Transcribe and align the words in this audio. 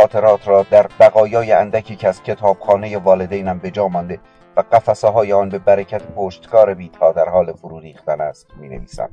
خاطرات 0.00 0.48
را 0.48 0.66
در 0.70 0.86
بقایای 1.00 1.52
اندکی 1.52 1.96
که 1.96 2.08
از 2.08 2.22
کتابخانه 2.22 2.98
والدینم 2.98 3.58
به 3.58 3.70
جا 3.70 3.88
مانده 3.88 4.20
و 4.56 4.60
قفسه 4.72 5.08
های 5.08 5.32
آن 5.32 5.48
به 5.48 5.58
برکت 5.58 6.02
پشتکار 6.02 6.74
بیتا 6.74 7.12
در 7.12 7.28
حال 7.28 7.52
فرو 7.52 7.80
ریختن 7.80 8.20
است 8.20 8.46
می 8.56 8.68
نویسم 8.68 9.10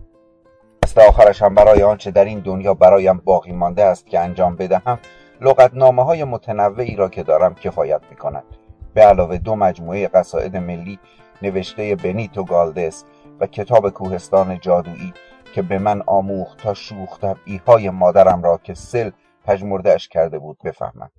دست 0.84 0.98
آخرش 0.98 1.42
هم 1.42 1.56
برای 1.56 1.84
آنچه 1.84 2.12
در 2.12 2.26
این 2.26 2.40
دنیا 2.40 2.74
برایم 2.74 3.18
باقی 3.18 3.52
مانده 3.52 3.84
است 3.84 4.08
که 4.08 4.20
انجام 4.20 4.56
بدهم 4.56 5.00
لغتنامه 5.42 6.04
های 6.04 6.24
متنوعی 6.24 6.96
را 6.96 7.10
که 7.10 7.24
دارم 7.24 7.56
کفایت 7.56 8.02
می 8.10 8.16
کند 8.16 8.44
به 8.94 9.02
علاوه 9.02 9.38
دو 9.38 9.56
مجموعه 9.56 10.08
قصائد 10.08 10.58
ملی 10.58 11.00
نوشته 11.42 11.96
بنیتو 11.96 12.44
گالدس 12.44 13.04
و 13.40 13.48
کتاب 13.48 13.90
کوهستان 13.90 14.60
جادویی 14.60 15.14
که 15.54 15.62
به 15.62 15.80
من 15.80 16.04
آموخت 16.06 16.58
تا 16.58 16.74
شوخ 16.74 17.20
های 17.68 17.90
مادرم 17.90 18.44
را 18.44 18.60
که 18.64 18.74
سل 18.74 19.12
پژمردهاش 19.48 20.08
کرده 20.08 20.40
بود 20.40 20.58
بفهمم. 20.64 21.12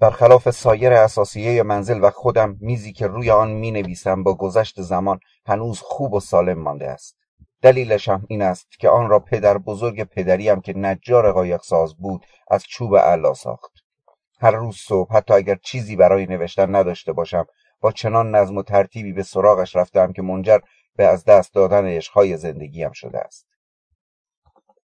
برخلاف 0.00 0.50
سایر 0.50 0.92
اساسیه 0.92 1.62
منزل 1.62 2.04
و 2.04 2.10
خودم 2.10 2.56
میزی 2.60 2.92
که 2.92 3.06
روی 3.06 3.30
آن 3.30 3.50
می 3.50 3.70
نویسم 3.70 4.22
با 4.22 4.34
گذشت 4.34 4.82
زمان 4.82 5.20
هنوز 5.46 5.80
خوب 5.80 6.12
و 6.12 6.20
سالم 6.20 6.58
مانده 6.58 6.90
است. 6.90 7.16
دلیلش 7.62 8.08
هم 8.08 8.26
این 8.28 8.42
است 8.42 8.70
که 8.70 8.88
آن 8.88 9.08
را 9.08 9.18
پدر 9.18 9.58
بزرگ 9.58 10.02
پدریم 10.02 10.60
که 10.60 10.72
نجار 10.72 11.32
قایق 11.32 11.62
ساز 11.62 11.96
بود 11.96 12.26
از 12.50 12.64
چوب 12.64 12.96
علا 12.96 13.34
ساخت. 13.34 13.72
هر 14.40 14.50
روز 14.50 14.76
صبح 14.76 15.16
حتی 15.16 15.34
اگر 15.34 15.54
چیزی 15.54 15.96
برای 15.96 16.26
نوشتن 16.26 16.74
نداشته 16.76 17.12
باشم 17.12 17.46
با 17.80 17.92
چنان 17.92 18.34
نظم 18.34 18.56
و 18.56 18.62
ترتیبی 18.62 19.12
به 19.12 19.22
سراغش 19.22 19.76
رفتم 19.76 20.12
که 20.12 20.22
منجر 20.22 20.58
به 20.96 21.06
از 21.06 21.24
دست 21.24 21.54
دادن 21.54 21.86
عشقهای 21.86 22.36
زندگیم 22.36 22.92
شده 22.92 23.18
است. 23.18 23.51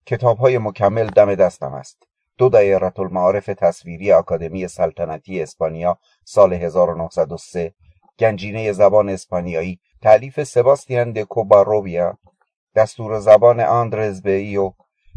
کتابهای 0.07 0.59
مکمل 0.59 1.07
دم 1.07 1.35
دستم 1.35 1.75
است. 1.75 2.11
دو 2.41 2.49
دایره 2.49 3.01
المعارف 3.01 3.47
تصویری 3.47 4.13
آکادمی 4.13 4.69
سلطنتی 4.69 5.43
اسپانیا 5.43 5.99
سال 6.25 6.53
1903 6.53 7.75
گنجینه 8.19 8.73
زبان 8.73 9.09
اسپانیایی 9.09 9.81
تعلیف 10.03 10.43
سباستیان 10.43 11.13
د 11.13 11.23
کوباروبیا 11.23 12.19
دستور 12.75 13.19
زبان 13.19 13.61
آندرز 13.61 14.23
بیو 14.23 14.73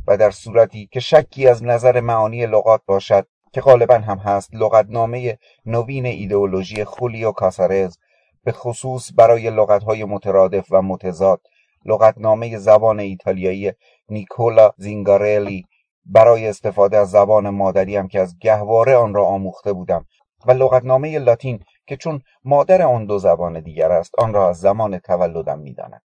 و 0.08 0.18
در 0.18 0.32
صورتی 0.32 0.90
که 0.92 1.00
شکی 1.00 1.48
از 1.48 1.64
نظر 1.64 2.00
معانی 2.00 2.46
لغات 2.46 2.82
باشد 2.86 3.28
که 3.54 3.62
غالبا 3.62 3.96
هم 3.96 4.18
هست 4.18 4.56
لغتنامه 4.56 5.38
نوین 5.66 6.06
ایدئولوژی 6.06 6.84
خولیو 6.84 7.32
کاسارز 7.32 7.98
به 8.44 8.52
خصوص 8.52 9.12
برای 9.16 9.50
لغتهای 9.50 10.04
مترادف 10.04 10.68
و 10.72 10.82
متضاد 10.82 11.42
لغتنامه 11.86 12.58
زبان 12.58 13.00
ایتالیایی 13.00 13.72
نیکولا 14.10 14.72
زینگارلی 14.78 15.66
برای 16.06 16.48
استفاده 16.48 16.98
از 16.98 17.12
زبان 17.12 17.50
مادریم 17.50 18.08
که 18.08 18.20
از 18.20 18.40
گهواره 18.40 18.96
آن 18.96 19.14
را 19.14 19.26
آموخته 19.26 19.74
بودم 19.74 20.06
و 20.46 20.52
لغتنامه 20.52 21.20
لاتین 21.20 21.64
که 21.88 21.98
چون 21.98 22.22
مادر 22.44 22.82
آن 22.82 23.06
دو 23.06 23.20
زبان 23.20 23.60
دیگر 23.60 23.92
است 23.92 24.12
آن 24.18 24.34
را 24.34 24.50
از 24.50 24.60
زمان 24.60 25.00
تولدم 25.00 25.60
می‌دانم 25.60 26.02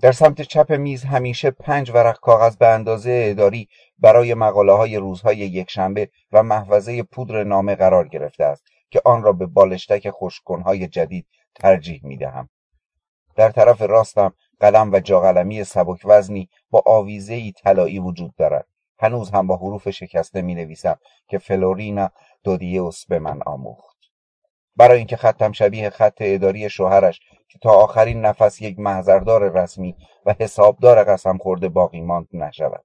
در 0.00 0.12
سمت 0.12 0.42
چپ 0.42 0.72
میز 0.72 1.04
همیشه 1.04 1.50
پنج 1.50 1.90
ورق 1.90 2.20
کاغذ 2.20 2.56
به 2.56 2.66
اندازه 2.66 3.26
اداری 3.30 3.68
برای 3.98 4.34
مقاله 4.34 4.72
های 4.72 4.96
روزهای 4.96 5.36
یکشنبه 5.36 6.10
و 6.32 6.42
محفظه 6.42 7.02
پودر 7.02 7.44
نامه 7.44 7.74
قرار 7.74 8.08
گرفته 8.08 8.44
است 8.44 8.64
که 8.90 9.00
آن 9.04 9.22
را 9.22 9.32
به 9.32 9.46
بالشتک 9.46 10.10
خوشکنهای 10.10 10.88
جدید 10.88 11.26
ترجیح 11.54 12.00
می 12.04 12.16
دهم. 12.16 12.48
در 13.36 13.50
طرف 13.50 13.82
راستم 13.82 14.34
قلم 14.60 14.92
و 14.92 15.00
جاقلمی 15.00 15.64
سبک 15.64 16.00
وزنی 16.04 16.48
با 16.70 16.82
آویزه 16.86 17.52
طلایی 17.52 17.98
وجود 17.98 18.34
دارد. 18.36 18.66
هنوز 18.98 19.30
هم 19.30 19.46
با 19.46 19.56
حروف 19.56 19.90
شکسته 19.90 20.42
می 20.42 20.54
نویسم 20.54 20.98
که 21.28 21.38
فلورینا 21.38 22.10
دودیوس 22.44 23.06
به 23.06 23.18
من 23.18 23.42
آموخت. 23.46 23.96
برای 24.76 24.98
اینکه 24.98 25.16
خطم 25.16 25.52
شبیه 25.52 25.90
خط 25.90 26.16
اداری 26.20 26.70
شوهرش 26.70 27.20
که 27.48 27.58
تا 27.58 27.70
آخرین 27.70 28.20
نفس 28.20 28.62
یک 28.62 28.78
محضردار 28.78 29.62
رسمی 29.62 29.96
و 30.26 30.34
حسابدار 30.40 31.04
قسم 31.04 31.38
خورده 31.38 31.68
باقی 31.68 32.00
ماند 32.00 32.28
نشود. 32.32 32.84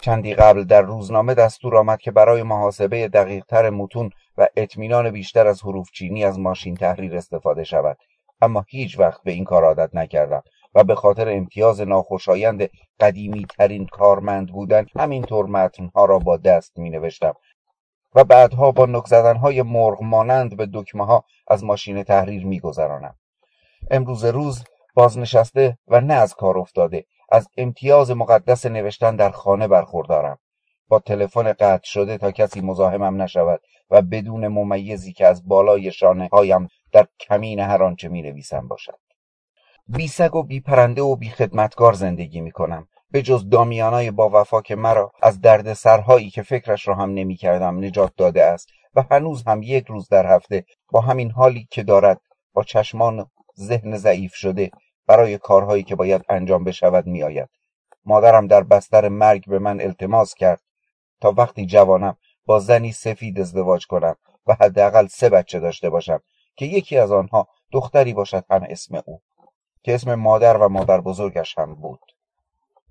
چندی 0.00 0.34
قبل 0.34 0.64
در 0.64 0.82
روزنامه 0.82 1.34
دستور 1.34 1.76
آمد 1.76 1.98
که 1.98 2.10
برای 2.10 2.42
محاسبه 2.42 3.08
دقیقتر 3.08 3.70
متون 3.70 4.10
و 4.38 4.48
اطمینان 4.56 5.10
بیشتر 5.10 5.46
از 5.46 5.62
حروف 5.62 5.90
چینی 5.90 6.24
از 6.24 6.38
ماشین 6.38 6.74
تحریر 6.74 7.16
استفاده 7.16 7.64
شود 7.64 7.98
اما 8.40 8.64
هیچ 8.68 8.98
وقت 8.98 9.22
به 9.22 9.32
این 9.32 9.44
کار 9.44 9.64
عادت 9.64 9.94
نکردم 9.94 10.42
و 10.74 10.84
به 10.84 10.94
خاطر 10.94 11.28
امتیاز 11.28 11.80
ناخوشایند 11.80 12.70
قدیمی 13.00 13.46
ترین 13.58 13.86
کارمند 13.86 14.52
بودن 14.52 14.86
همینطور 14.96 15.46
متنها 15.46 16.04
را 16.04 16.18
با 16.18 16.36
دست 16.36 16.78
می 16.78 16.90
نوشتم 16.90 17.34
و 18.14 18.24
بعدها 18.24 18.70
با 18.72 18.86
نک 18.86 19.12
های 19.12 19.62
مرغ 19.62 20.02
مانند 20.02 20.56
به 20.56 20.68
دکمه 20.72 21.06
ها 21.06 21.24
از 21.48 21.64
ماشین 21.64 22.02
تحریر 22.02 22.46
می 22.46 22.60
گذرانم. 22.60 23.14
امروز 23.90 24.24
روز 24.24 24.64
بازنشسته 24.94 25.78
و 25.88 26.00
نه 26.00 26.14
از 26.14 26.34
کار 26.34 26.58
افتاده 26.58 27.04
از 27.32 27.48
امتیاز 27.56 28.10
مقدس 28.10 28.66
نوشتن 28.66 29.16
در 29.16 29.30
خانه 29.30 29.68
برخوردارم 29.68 30.38
با 30.88 30.98
تلفن 30.98 31.52
قطع 31.52 31.84
شده 31.84 32.18
تا 32.18 32.30
کسی 32.30 32.60
مزاحمم 32.60 33.22
نشود 33.22 33.60
و 33.90 34.02
بدون 34.02 34.48
ممیزی 34.48 35.12
که 35.12 35.26
از 35.26 35.48
بالای 35.48 35.92
شانه 35.92 36.28
هایم 36.32 36.68
در 36.92 37.06
کمین 37.20 37.60
هر 37.60 37.82
آنچه 37.82 38.08
می 38.08 38.22
نویسم 38.22 38.68
باشد 38.68 38.98
بی 39.96 40.08
سگ 40.08 40.34
و 40.34 40.42
بی 40.42 40.60
پرنده 40.60 41.02
و 41.02 41.16
بی 41.16 41.28
خدمتگار 41.28 41.92
زندگی 41.92 42.40
می 42.40 42.50
کنم 42.50 42.88
به 43.10 43.22
جز 43.22 43.48
دامیانای 43.48 44.10
با 44.10 44.30
وفا 44.32 44.60
که 44.60 44.76
مرا 44.76 45.12
از 45.22 45.40
درد 45.40 45.72
سرهایی 45.72 46.30
که 46.30 46.42
فکرش 46.42 46.88
را 46.88 46.94
هم 46.94 47.10
نمی 47.14 47.36
کردم 47.36 47.84
نجات 47.84 48.12
داده 48.16 48.44
است 48.44 48.68
و 48.94 49.04
هنوز 49.10 49.42
هم 49.46 49.62
یک 49.62 49.86
روز 49.86 50.08
در 50.08 50.26
هفته 50.26 50.64
با 50.90 51.00
همین 51.00 51.30
حالی 51.30 51.68
که 51.70 51.82
دارد 51.82 52.20
با 52.54 52.62
چشمان 52.62 53.30
ذهن 53.58 53.96
ضعیف 53.96 54.34
شده 54.34 54.70
برای 55.06 55.38
کارهایی 55.38 55.82
که 55.82 55.96
باید 55.96 56.22
انجام 56.28 56.64
بشود 56.64 57.06
میآید. 57.06 57.48
مادرم 58.04 58.46
در 58.46 58.62
بستر 58.62 59.08
مرگ 59.08 59.48
به 59.48 59.58
من 59.58 59.80
التماس 59.80 60.34
کرد 60.34 60.60
تا 61.20 61.34
وقتی 61.36 61.66
جوانم 61.66 62.16
با 62.46 62.58
زنی 62.58 62.92
سفید 62.92 63.40
ازدواج 63.40 63.86
کنم 63.86 64.16
و 64.46 64.56
حداقل 64.60 65.06
سه 65.06 65.28
بچه 65.28 65.60
داشته 65.60 65.90
باشم 65.90 66.20
که 66.56 66.66
یکی 66.66 66.98
از 66.98 67.12
آنها 67.12 67.48
دختری 67.72 68.14
باشد 68.14 68.44
هم 68.50 68.66
اسم 68.68 69.02
او. 69.06 69.20
که 69.82 69.94
اسم 69.94 70.14
مادر 70.14 70.56
و 70.56 70.68
مادر 70.68 71.00
بزرگش 71.00 71.58
هم 71.58 71.74
بود. 71.74 72.00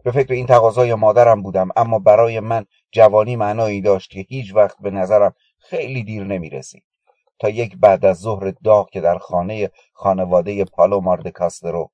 به 0.03 0.11
فکر 0.11 0.33
این 0.33 0.45
تقاضای 0.45 0.93
مادرم 0.93 1.41
بودم 1.41 1.69
اما 1.75 1.99
برای 1.99 2.39
من 2.39 2.65
جوانی 2.91 3.35
معنایی 3.35 3.81
داشت 3.81 4.09
که 4.09 4.19
هیچ 4.19 4.55
وقت 4.55 4.77
به 4.81 4.91
نظرم 4.91 5.33
خیلی 5.57 6.03
دیر 6.03 6.23
نمی 6.23 6.49
رسید 6.49 6.83
تا 7.39 7.49
یک 7.49 7.77
بعد 7.77 8.05
از 8.05 8.17
ظهر 8.17 8.53
داغ 8.63 8.89
که 8.89 9.01
در 9.01 9.17
خانه 9.17 9.71
خانواده 9.93 10.65
پالومار 10.65 11.29
کاسترو 11.29 11.91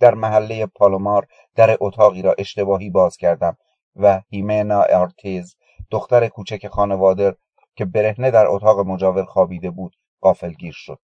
در 0.00 0.14
محله 0.14 0.66
پالومار 0.66 1.26
در 1.56 1.76
اتاقی 1.80 2.22
را 2.22 2.34
اشتباهی 2.38 2.90
باز 2.90 3.16
کردم 3.16 3.56
و 3.96 4.22
هیمنا 4.30 4.82
ارتیز 4.82 5.56
دختر 5.90 6.28
کوچک 6.28 6.68
خانواده 6.68 7.36
که 7.76 7.84
برهنه 7.84 8.30
در 8.30 8.46
اتاق 8.46 8.80
مجاور 8.80 9.24
خوابیده 9.24 9.70
بود 9.70 9.96
غافلگیر 10.22 10.74
شد. 10.76 10.98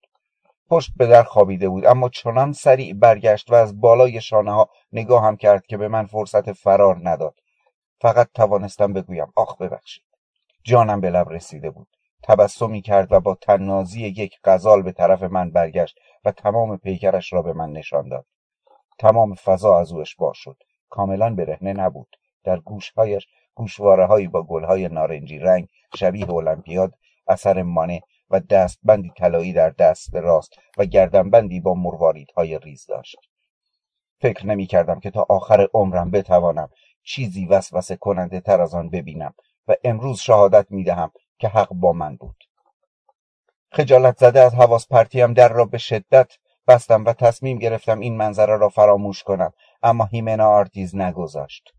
پشت 0.71 0.91
به 0.97 1.07
در 1.07 1.23
خوابیده 1.23 1.69
بود. 1.69 1.87
اما 1.87 2.09
چنان 2.09 2.53
سریع 2.53 2.95
برگشت 2.95 3.51
و 3.51 3.55
از 3.55 3.81
بالای 3.81 4.21
شانه 4.21 4.53
ها 4.53 4.71
هم 5.21 5.37
کرد 5.37 5.67
که 5.67 5.77
به 5.77 5.89
من 5.89 6.07
فرصت 6.07 6.53
فرار 6.53 7.01
نداد. 7.03 7.35
فقط 8.01 8.29
توانستم 8.35 8.93
بگویم 8.93 9.33
آخ 9.37 9.57
ببخشید. 9.57 10.05
جانم 10.65 11.01
به 11.01 11.11
لب 11.11 11.31
رسیده 11.31 11.71
بود. 11.71 11.89
تبسمی 12.23 12.83
کرد 12.83 13.13
و 13.13 13.21
با 13.21 13.35
تنازی 13.35 14.07
یک 14.07 14.39
غزال 14.45 14.83
به 14.83 14.93
طرف 14.93 15.23
من 15.23 15.51
برگشت 15.51 15.99
و 16.25 16.33
تمام 16.33 16.77
پیکرش 16.77 17.33
را 17.33 17.43
به 17.43 17.53
من 17.53 17.73
نشان 17.73 18.09
داد. 18.09 18.27
تمام 18.99 19.35
فضا 19.35 19.79
از 19.79 19.93
او 19.93 20.01
اشباع 20.01 20.33
شد. 20.35 20.57
کاملا 20.91 21.35
برهنه 21.35 21.73
نبود. 21.73 22.17
در 22.45 22.59
گوشهایش 22.59 23.27
هایی 24.09 24.29
با 24.29 24.43
گلهای 24.43 24.89
نارنجی 24.89 25.39
رنگ 25.39 25.69
شبیه 25.95 26.31
المپیاد 26.31 26.95
اثر 27.29 27.63
مانه 27.63 28.01
و 28.31 28.41
دستبندی 28.41 29.13
طلایی 29.17 29.53
در 29.53 29.71
دست 29.71 30.15
راست 30.15 30.53
و 30.79 30.85
گردنبندی 30.85 31.61
با 31.61 31.75
مرواریدهای 31.75 32.59
ریز 32.59 32.87
داشت. 32.87 33.17
فکر 34.21 34.47
نمی 34.47 34.67
کردم 34.67 35.01
که 35.01 35.11
تا 35.11 35.27
آخر 35.29 35.69
عمرم 35.75 36.11
بتوانم 36.11 36.69
چیزی 37.03 37.47
وسوسه 37.47 37.97
کننده 37.97 38.41
تر 38.41 38.61
از 38.61 38.75
آن 38.75 38.91
ببینم 38.91 39.35
و 39.69 39.75
امروز 39.85 40.21
شهادت 40.21 40.67
می 40.71 40.85
دهم 40.85 41.11
که 41.39 41.49
حق 41.49 41.69
با 41.69 41.93
من 41.93 42.17
بود. 42.17 42.37
خجالت 43.73 44.19
زده 44.19 44.41
از 44.41 44.55
حواس 44.55 44.89
پرتیم 44.89 45.33
در 45.33 45.49
را 45.49 45.65
به 45.65 45.79
شدت 45.79 46.33
بستم 46.69 47.05
و 47.05 47.13
تصمیم 47.13 47.59
گرفتم 47.59 48.01
این 48.01 48.17
منظره 48.17 48.57
را 48.57 48.69
فراموش 48.69 49.23
کنم 49.23 49.53
اما 49.83 50.05
هیمنا 50.05 50.49
آرتیز 50.49 50.97
نگذاشت. 50.97 51.73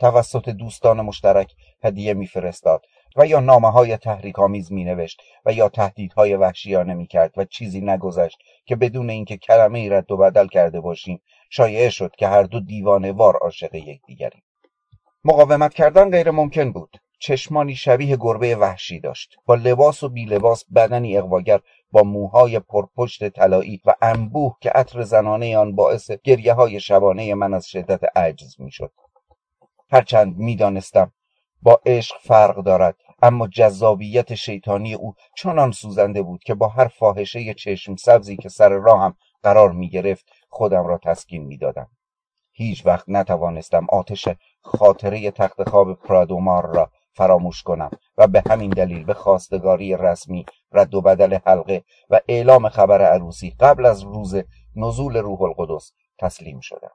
توسط 0.00 0.48
دوستان 0.48 1.00
مشترک 1.00 1.54
هدیه 1.82 2.14
میفرستاد 2.14 2.86
و 3.16 3.26
یا 3.26 3.40
نامه 3.40 3.70
های 3.70 3.96
تحریک 3.96 4.38
آمیز 4.38 4.72
می 4.72 4.84
نوشت 4.84 5.22
و 5.46 5.52
یا 5.52 5.68
تهدیدهای 5.68 6.36
وحشیانه 6.36 6.94
می 6.94 7.06
کرد 7.06 7.32
و 7.36 7.44
چیزی 7.44 7.80
نگذشت 7.80 8.38
که 8.66 8.76
بدون 8.76 9.10
اینکه 9.10 9.36
کلمه 9.36 9.78
ای 9.78 9.88
رد 9.88 10.12
و 10.12 10.16
بدل 10.16 10.46
کرده 10.46 10.80
باشیم 10.80 11.22
شایعه 11.50 11.90
شد 11.90 12.12
که 12.18 12.28
هر 12.28 12.42
دو 12.42 12.60
دیوانه 12.60 13.12
وار 13.12 13.36
عاشق 13.36 13.74
یکدیگریم. 13.74 14.42
مقاومت 15.24 15.74
کردن 15.74 16.10
غیر 16.10 16.30
ممکن 16.30 16.72
بود. 16.72 16.96
چشمانی 17.18 17.74
شبیه 17.74 18.16
گربه 18.16 18.56
وحشی 18.56 19.00
داشت. 19.00 19.36
با 19.46 19.54
لباس 19.54 20.02
و 20.02 20.08
بی 20.08 20.24
لباس 20.24 20.64
بدنی 20.74 21.16
اقواگر 21.16 21.60
با 21.92 22.02
موهای 22.02 22.58
پرپشت 22.58 23.28
طلایی 23.28 23.80
و 23.84 23.94
انبوه 24.02 24.56
که 24.60 24.70
عطر 24.70 25.02
زنانه 25.02 25.58
آن 25.58 25.74
باعث 25.74 26.10
گریه 26.10 26.52
های 26.52 26.80
شبانه 26.80 27.34
من 27.34 27.54
از 27.54 27.66
شدت 27.66 28.16
عجز 28.16 28.60
می‌شد. 28.60 28.92
هرچند 29.90 30.36
می‌دانستم 30.36 31.12
با 31.62 31.80
عشق 31.86 32.14
فرق 32.20 32.64
دارد 32.64 32.96
اما 33.22 33.46
جذابیت 33.46 34.34
شیطانی 34.34 34.94
او 34.94 35.14
چنان 35.36 35.72
سوزنده 35.72 36.22
بود 36.22 36.44
که 36.44 36.54
با 36.54 36.68
هر 36.68 36.88
فاحشه 36.88 37.54
چشم 37.54 37.96
سبزی 37.96 38.36
که 38.36 38.48
سر 38.48 38.68
راهم 38.68 39.16
قرار 39.42 39.72
می 39.72 39.88
گرفت 39.88 40.24
خودم 40.48 40.86
را 40.86 40.98
تسکین 40.98 41.44
می 41.44 41.56
دادم. 41.56 41.88
هیچ 42.52 42.86
وقت 42.86 43.04
نتوانستم 43.08 43.86
آتش 43.88 44.28
خاطره 44.62 45.30
تخت 45.30 45.68
خواب 45.68 45.94
پرادومار 46.02 46.66
را 46.66 46.90
فراموش 47.12 47.62
کنم 47.62 47.90
و 48.18 48.26
به 48.26 48.42
همین 48.50 48.70
دلیل 48.70 49.04
به 49.04 49.14
خواستگاری 49.14 49.96
رسمی 49.96 50.46
رد 50.72 50.94
و 50.94 51.00
بدل 51.00 51.38
حلقه 51.46 51.84
و 52.10 52.20
اعلام 52.28 52.68
خبر 52.68 53.02
عروسی 53.02 53.54
قبل 53.60 53.86
از 53.86 54.02
روز 54.02 54.34
نزول 54.76 55.16
روح 55.16 55.42
القدس 55.42 55.92
تسلیم 56.18 56.60
شدم. 56.60 56.92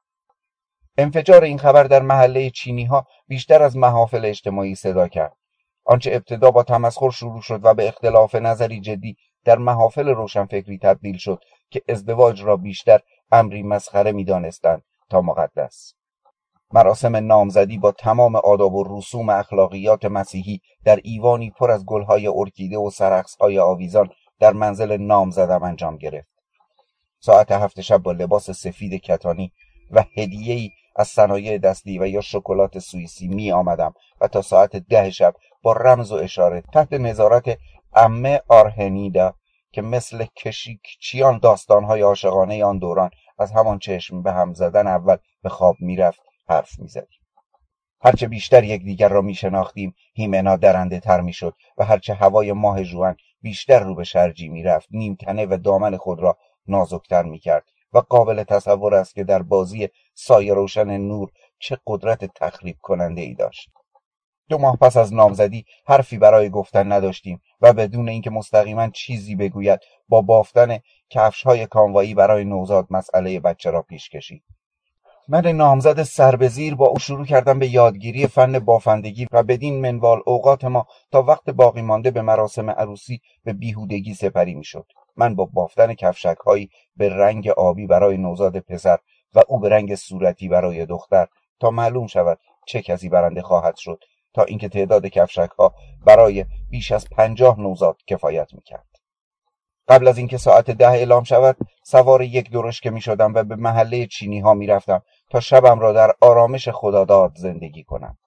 انفجار 0.97 1.43
این 1.43 1.57
خبر 1.57 1.83
در 1.83 2.01
محله 2.01 2.49
چینی 2.49 2.85
ها 2.85 3.07
بیشتر 3.27 3.63
از 3.63 3.77
محافل 3.77 4.25
اجتماعی 4.25 4.75
صدا 4.75 5.07
کرد. 5.07 5.40
آنچه 5.91 6.11
ابتدا 6.13 6.51
با 6.51 6.63
تمسخر 6.63 7.09
شروع 7.09 7.41
شد 7.41 7.59
و 7.63 7.73
به 7.73 7.87
اختلاف 7.87 8.35
نظری 8.35 8.81
جدی 8.81 9.15
در 9.45 9.57
محافل 9.57 10.09
روشنفکری 10.09 10.77
تبدیل 10.77 11.17
شد 11.17 11.43
که 11.69 11.81
ازدواج 11.89 12.43
را 12.43 12.57
بیشتر 12.57 12.99
امری 13.31 13.63
مسخره 13.63 14.11
می‌دانستند 14.11 14.83
تا 15.09 15.21
مقدس. 15.21 15.93
مراسم 16.73 17.15
نامزدی 17.15 17.77
با 17.77 17.91
تمام 17.91 18.35
آداب 18.35 18.73
و 18.75 18.97
رسوم 18.97 19.29
اخلاقیات 19.29 20.05
مسیحی 20.05 20.61
در 20.85 20.99
ایوانی 21.03 21.49
پر 21.49 21.71
از 21.71 21.85
گلهای 21.85 22.27
ارکیده 22.27 22.77
و 22.77 22.89
سرخصهای 22.89 23.59
آویزان 23.59 24.09
در 24.39 24.53
منزل 24.53 24.97
نامزدم 24.97 25.63
انجام 25.63 25.97
گرفت. 25.97 26.29
ساعت 27.19 27.51
هفت 27.51 27.81
شب 27.81 27.97
با 27.97 28.11
لباس 28.11 28.51
سفید 28.51 29.01
کتانی 29.01 29.51
و 29.91 30.03
هدیه‌ای 30.17 30.69
از 31.01 31.07
صنایع 31.07 31.57
دستی 31.57 31.99
و 31.99 32.07
یا 32.07 32.21
شکلات 32.21 32.79
سوئیسی 32.79 33.27
می 33.27 33.51
آمدم 33.51 33.93
و 34.21 34.27
تا 34.27 34.41
ساعت 34.41 34.75
ده 34.75 35.09
شب 35.09 35.35
با 35.61 35.73
رمز 35.73 36.11
و 36.11 36.15
اشاره 36.15 36.63
تحت 36.73 36.93
نظارت 36.93 37.57
امه 37.93 38.41
آرهنیدا 38.47 39.33
که 39.71 39.81
مثل 39.81 40.25
کشیکچیان 40.35 41.39
داستانهای 41.39 42.01
عاشقانه 42.01 42.65
آن 42.65 42.77
دوران 42.79 43.09
از 43.39 43.51
همان 43.51 43.79
چشم 43.79 44.21
به 44.21 44.31
هم 44.31 44.53
زدن 44.53 44.87
اول 44.87 45.17
به 45.43 45.49
خواب 45.49 45.75
می‌رفت 45.79 46.19
حرف 46.49 46.79
می‌زدیم 46.79 47.19
هرچه 48.01 48.27
بیشتر 48.27 48.63
یکدیگر 48.63 49.09
را 49.09 49.21
میشناختیم 49.21 49.95
هیمنا 50.13 50.55
درنده 50.55 50.99
تر 50.99 51.21
می‌شد 51.21 51.53
و 51.77 51.85
هرچه 51.85 52.13
هوای 52.13 52.51
ماه 52.51 52.83
جوان 52.83 53.15
بیشتر 53.41 53.79
رو 53.79 53.95
به 53.95 54.03
شرجی 54.03 54.49
می‌رفت 54.49 54.87
نیمتنه 54.91 55.45
و 55.45 55.57
دامن 55.63 55.97
خود 55.97 56.19
را 56.19 56.37
نازکتر 56.67 57.23
می‌کرد 57.23 57.65
و 57.93 57.99
قابل 57.99 58.43
تصور 58.43 58.95
است 58.95 59.15
که 59.15 59.23
در 59.23 59.41
بازی 59.41 59.89
سایه 60.13 60.53
روشن 60.53 60.97
نور 60.97 61.31
چه 61.59 61.77
قدرت 61.87 62.25
تخریب 62.25 62.77
کننده 62.81 63.21
ای 63.21 63.33
داشت. 63.33 63.69
دو 64.49 64.57
ماه 64.57 64.77
پس 64.77 64.97
از 64.97 65.13
نامزدی 65.13 65.65
حرفی 65.85 66.17
برای 66.17 66.49
گفتن 66.49 66.91
نداشتیم 66.91 67.41
و 67.61 67.73
بدون 67.73 68.09
اینکه 68.09 68.29
مستقیما 68.29 68.89
چیزی 68.89 69.35
بگوید 69.35 69.79
با 70.09 70.21
بافتن 70.21 70.79
کفش 71.09 71.43
های 71.43 71.67
کاموایی 71.67 72.13
برای 72.13 72.45
نوزاد 72.45 72.87
مسئله 72.89 73.39
بچه 73.39 73.71
را 73.71 73.81
پیش 73.81 74.09
کشید. 74.09 74.43
من 75.27 75.47
نامزد 75.47 76.03
سربزیر 76.03 76.75
با 76.75 76.87
او 76.87 76.99
شروع 76.99 77.25
کردم 77.25 77.59
به 77.59 77.67
یادگیری 77.67 78.27
فن 78.27 78.59
بافندگی 78.59 79.27
و 79.31 79.43
بدین 79.43 79.81
منوال 79.81 80.21
اوقات 80.25 80.63
ما 80.63 80.85
تا 81.11 81.23
وقت 81.23 81.49
باقی 81.49 81.81
مانده 81.81 82.11
به 82.11 82.21
مراسم 82.21 82.69
عروسی 82.69 83.21
به 83.43 83.53
بیهودگی 83.53 84.13
سپری 84.13 84.55
می‌شد. 84.55 84.85
من 85.17 85.35
با 85.35 85.45
بافتن 85.45 85.93
کفشک 85.93 86.37
هایی 86.45 86.69
به 86.97 87.09
رنگ 87.09 87.47
آبی 87.47 87.87
برای 87.87 88.17
نوزاد 88.17 88.59
پسر 88.59 88.97
و 89.33 89.41
او 89.47 89.59
به 89.59 89.69
رنگ 89.69 89.95
صورتی 89.95 90.47
برای 90.47 90.85
دختر 90.85 91.27
تا 91.59 91.71
معلوم 91.71 92.07
شود 92.07 92.39
چه 92.67 92.81
کسی 92.81 93.09
برنده 93.09 93.41
خواهد 93.41 93.75
شد 93.75 94.03
تا 94.33 94.43
اینکه 94.43 94.69
تعداد 94.69 95.05
کفشک 95.05 95.49
ها 95.59 95.73
برای 96.05 96.45
بیش 96.69 96.91
از 96.91 97.09
پنجاه 97.09 97.59
نوزاد 97.59 97.97
کفایت 98.07 98.53
می‌کرد. 98.53 98.90
قبل 99.87 100.07
از 100.07 100.17
اینکه 100.17 100.37
ساعت 100.37 100.71
ده 100.71 100.87
اعلام 100.87 101.23
شود 101.23 101.57
سوار 101.83 102.21
یک 102.21 102.51
درشکه 102.51 102.89
می 102.89 103.01
شدم 103.01 103.33
و 103.33 103.43
به 103.43 103.55
محله 103.55 104.07
چینی 104.07 104.39
ها 104.39 104.53
می 104.53 104.67
رفتم 104.67 105.01
تا 105.29 105.39
شبم 105.39 105.79
را 105.79 105.93
در 105.93 106.11
آرامش 106.21 106.69
خداداد 106.69 107.31
زندگی 107.35 107.83
کنم 107.83 108.17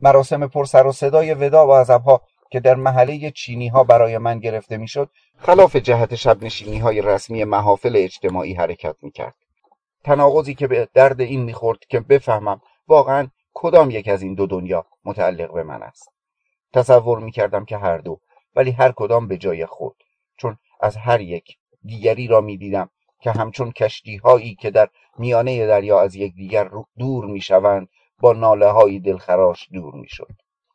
مراسم 0.00 0.46
پر 0.46 0.64
سر 0.64 0.86
و 0.86 0.92
صدای 0.92 1.34
ودا 1.34 1.66
و 1.66 1.72
عذبها 1.72 2.22
که 2.50 2.60
در 2.60 2.74
محله 2.74 3.30
چینی 3.30 3.68
ها 3.68 3.84
برای 3.84 4.18
من 4.18 4.38
گرفته 4.38 4.76
می‌شد 4.76 5.10
خلاف 5.38 5.76
جهت 5.76 6.14
شب 6.14 6.44
نشینی 6.44 6.78
های 6.78 7.02
رسمی 7.02 7.44
محافل 7.44 7.92
اجتماعی 7.96 8.54
حرکت 8.54 8.96
می 9.02 9.10
کرد. 9.10 9.34
تناقضی 10.04 10.54
که 10.54 10.66
به 10.66 10.88
درد 10.94 11.20
این 11.20 11.42
می‌خورد 11.42 11.78
که 11.78 12.00
بفهمم 12.00 12.60
واقعا 12.88 13.28
کدام 13.54 13.90
یک 13.90 14.08
از 14.08 14.22
این 14.22 14.34
دو 14.34 14.46
دنیا 14.46 14.86
متعلق 15.04 15.54
به 15.54 15.62
من 15.62 15.82
است 15.82 16.08
تصور 16.72 17.18
می 17.18 17.30
کردم 17.30 17.64
که 17.64 17.78
هر 17.78 17.98
دو 17.98 18.20
ولی 18.56 18.70
هر 18.70 18.92
کدام 18.92 19.28
به 19.28 19.36
جای 19.36 19.66
خود 19.66 19.96
چون 20.36 20.58
از 20.80 20.96
هر 20.96 21.20
یک 21.20 21.56
دیگری 21.84 22.26
را 22.26 22.40
می 22.40 22.56
دیدم 22.56 22.90
که 23.20 23.30
همچون 23.30 23.72
کشتی 23.72 24.16
هایی 24.16 24.54
که 24.54 24.70
در 24.70 24.88
میانه 25.18 25.66
دریا 25.66 26.00
از 26.00 26.14
یکدیگر 26.14 26.70
دور 26.98 27.26
می 27.26 27.40
شوند 27.40 27.88
با 28.20 28.32
ناله 28.32 28.66
های 28.66 28.98
دلخراش 28.98 29.68
دور 29.72 29.94
می 29.94 30.08
شد. 30.08 30.28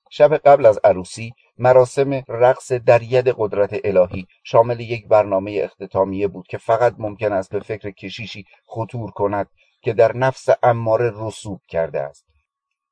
شب 0.10 0.38
قبل 0.38 0.66
از 0.66 0.80
عروسی 0.83 1.33
مراسم 1.57 2.24
رقص 2.28 2.72
در 2.72 3.04
ید 3.04 3.33
قدرت 3.38 3.80
الهی 3.83 4.28
شامل 4.44 4.80
یک 4.80 5.07
برنامه 5.07 5.60
اختتامیه 5.64 6.28
بود 6.28 6.48
که 6.48 6.57
فقط 6.57 6.95
ممکن 6.98 7.33
است 7.33 7.52
به 7.52 7.60
فکر 7.60 7.92
کشیشی 7.92 8.45
خطور 8.66 9.12
کند 9.12 9.50
که 9.81 9.94
در 9.94 10.18
نفس 10.18 10.50
اماره 10.64 11.12
رسوب 11.16 11.62
کرده 11.68 12.02
است 12.02 12.26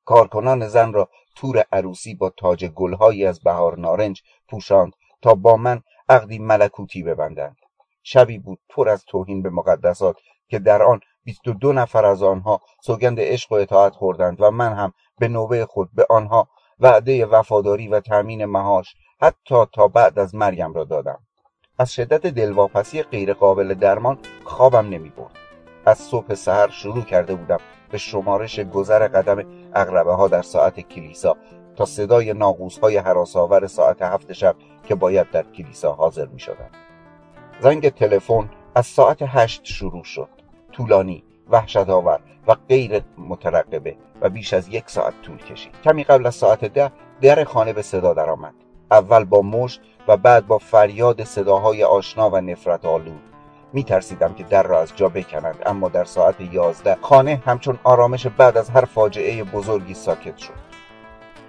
کارکنان 0.06 0.68
زن 0.68 0.94
را 0.94 1.10
تور 1.36 1.66
عروسی 1.72 2.16
با 2.16 2.30
تاج 2.30 2.66
گلهایی 2.66 3.26
از 3.26 3.40
بهار 3.40 3.80
نارنج 3.80 4.22
پوشاند 4.50 4.94
تا 5.22 5.34
با 5.34 5.58
من 5.58 5.82
عقدی 6.12 6.40
ملکوتی 6.40 7.04
ببندند. 7.04 7.58
شبی 8.04 8.38
بود 8.38 8.60
پر 8.70 8.90
از 8.90 9.06
توهین 9.06 9.42
به 9.42 9.50
مقدسات 9.50 10.16
که 10.50 10.60
در 10.60 10.84
آن 10.84 11.00
بیست 11.24 11.48
و 11.48 11.54
دو 11.54 11.74
نفر 11.74 12.06
از 12.06 12.24
آنها 12.24 12.62
سوگند 12.82 13.20
عشق 13.20 13.52
و 13.52 13.56
اطاعت 13.56 13.94
خوردند 13.94 14.42
و 14.42 14.52
من 14.52 14.74
هم 14.74 14.94
به 15.20 15.28
نوبه 15.28 15.66
خود 15.66 15.90
به 15.94 16.06
آنها 16.10 16.48
وعده 16.80 17.26
وفاداری 17.26 17.88
و 17.88 18.00
تأمین 18.00 18.46
مهاش 18.46 18.96
حتی 19.22 19.66
تا 19.74 19.88
بعد 19.88 20.20
از 20.20 20.36
مریم 20.36 20.74
را 20.74 20.84
دادم. 20.84 21.20
از 21.80 21.94
شدت 21.94 22.28
دلواپسی 22.28 23.04
غیرقابل 23.04 23.74
درمان 23.74 24.18
خوابم 24.44 24.90
نمی 24.90 25.10
برد 25.10 25.36
از 25.86 25.98
صبح 25.98 26.34
سحر 26.34 26.70
شروع 26.70 27.04
کرده 27.04 27.36
بودم 27.36 27.60
به 27.92 27.98
شمارش 27.98 28.60
گذر 28.60 29.08
قدم 29.08 29.46
اغربه 29.74 30.14
ها 30.14 30.28
در 30.28 30.42
ساعت 30.42 30.80
کلیسا 30.80 31.38
تا 31.76 31.86
صدای 31.86 32.34
ناقوس 32.34 32.80
های 32.80 32.98
حراساور 32.98 33.68
ساعت 33.68 34.02
هفت 34.02 34.34
شب 34.34 34.56
که 34.92 34.96
باید 34.96 35.32
در 35.32 35.44
کلیسا 35.58 35.94
حاضر 35.94 36.26
می 36.26 36.40
شدن. 36.40 36.70
زنگ 37.60 37.90
تلفن 37.90 38.50
از 38.76 38.86
ساعت 38.86 39.18
هشت 39.22 39.62
شروع 39.66 40.04
شد. 40.04 40.30
طولانی 40.72 41.24
وحشت 41.50 41.90
آور 41.90 42.20
و 42.48 42.56
غیر 42.70 43.02
مترقبه 43.18 43.96
و 44.22 44.30
بیش 44.30 44.54
از 44.54 44.68
یک 44.68 44.84
ساعت 44.88 45.14
طول 45.22 45.38
کشید. 45.38 45.72
کمی 45.84 46.04
قبل 46.04 46.26
از 46.26 46.36
ساعت 46.36 46.66
ده 46.66 46.92
در 47.22 47.44
خانه 47.44 47.74
به 47.74 47.82
صدا 47.82 48.14
درآمد. 48.14 48.54
اول 48.92 49.24
با 49.24 49.42
مشت 49.42 49.82
و 50.08 50.18
بعد 50.18 50.48
با 50.48 50.58
فریاد 50.58 51.24
صداهای 51.24 51.84
آشنا 51.84 52.30
و 52.30 52.42
نفرت 52.42 52.86
آلود 52.86 53.22
می 53.74 53.84
ترسیدم 53.84 54.34
که 54.34 54.44
در 54.44 54.64
را 54.64 54.82
از 54.82 54.96
جا 54.96 55.10
بکنند 55.10 55.64
اما 55.66 55.90
در 55.90 56.04
ساعت 56.04 56.36
یازده 56.42 56.98
خانه 57.02 57.42
همچون 57.46 57.80
آرامش 57.84 58.28
بعد 58.28 58.58
از 58.58 58.70
هر 58.70 58.86
فاجعه 58.86 59.44
بزرگی 59.44 59.94
ساکت 59.94 60.38
شد. 60.38 60.72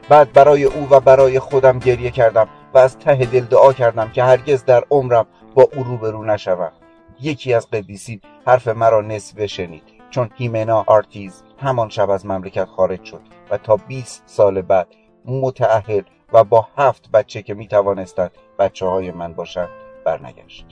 بعد 0.08 0.32
برای 0.32 0.64
او 0.64 0.88
و 0.90 1.00
برای 1.00 1.38
خودم 1.38 1.78
گریه 1.78 2.10
کردم. 2.10 2.48
و 2.74 2.78
از 2.78 2.98
ته 2.98 3.24
دل 3.24 3.40
دعا 3.40 3.72
کردم 3.72 4.10
که 4.10 4.24
هرگز 4.24 4.64
در 4.64 4.84
عمرم 4.90 5.26
با 5.54 5.68
او 5.76 5.84
روبرو 5.84 6.24
نشوم. 6.24 6.72
یکی 7.20 7.54
از 7.54 7.70
قدیسین 7.70 8.20
حرف 8.46 8.68
مرا 8.68 9.00
نصف 9.00 9.46
شنید 9.46 9.82
چون 10.10 10.30
هیمنا 10.34 10.84
آرتیز 10.86 11.42
همان 11.58 11.88
شب 11.88 12.10
از 12.10 12.26
مملکت 12.26 12.64
خارج 12.64 13.04
شد 13.04 13.20
و 13.50 13.58
تا 13.58 13.76
20 13.76 14.22
سال 14.26 14.62
بعد 14.62 14.86
متعهد 15.24 16.04
و 16.32 16.44
با 16.44 16.68
هفت 16.76 17.10
بچه 17.10 17.42
که 17.42 17.54
می 17.54 17.68
توانستند 17.68 18.30
بچه 18.58 18.86
های 18.86 19.10
من 19.10 19.32
باشند 19.32 19.68
برنگشت. 20.04 20.66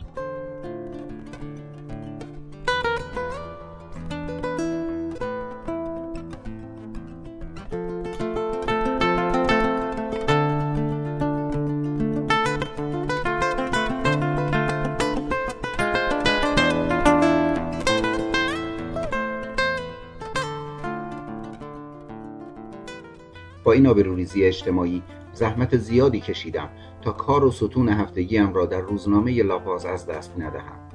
این 23.81 23.87
آبروریزی 23.87 24.45
اجتماعی 24.45 25.03
زحمت 25.33 25.77
زیادی 25.77 26.21
کشیدم 26.21 26.69
تا 27.03 27.13
کار 27.13 27.45
و 27.45 27.51
ستون 27.51 27.89
هفتگیم 27.89 28.55
را 28.55 28.67
در 28.67 28.81
روزنامه 28.81 29.43
لاپاز 29.43 29.87
از 29.87 30.07
دست 30.07 30.35
ندهم. 30.39 30.91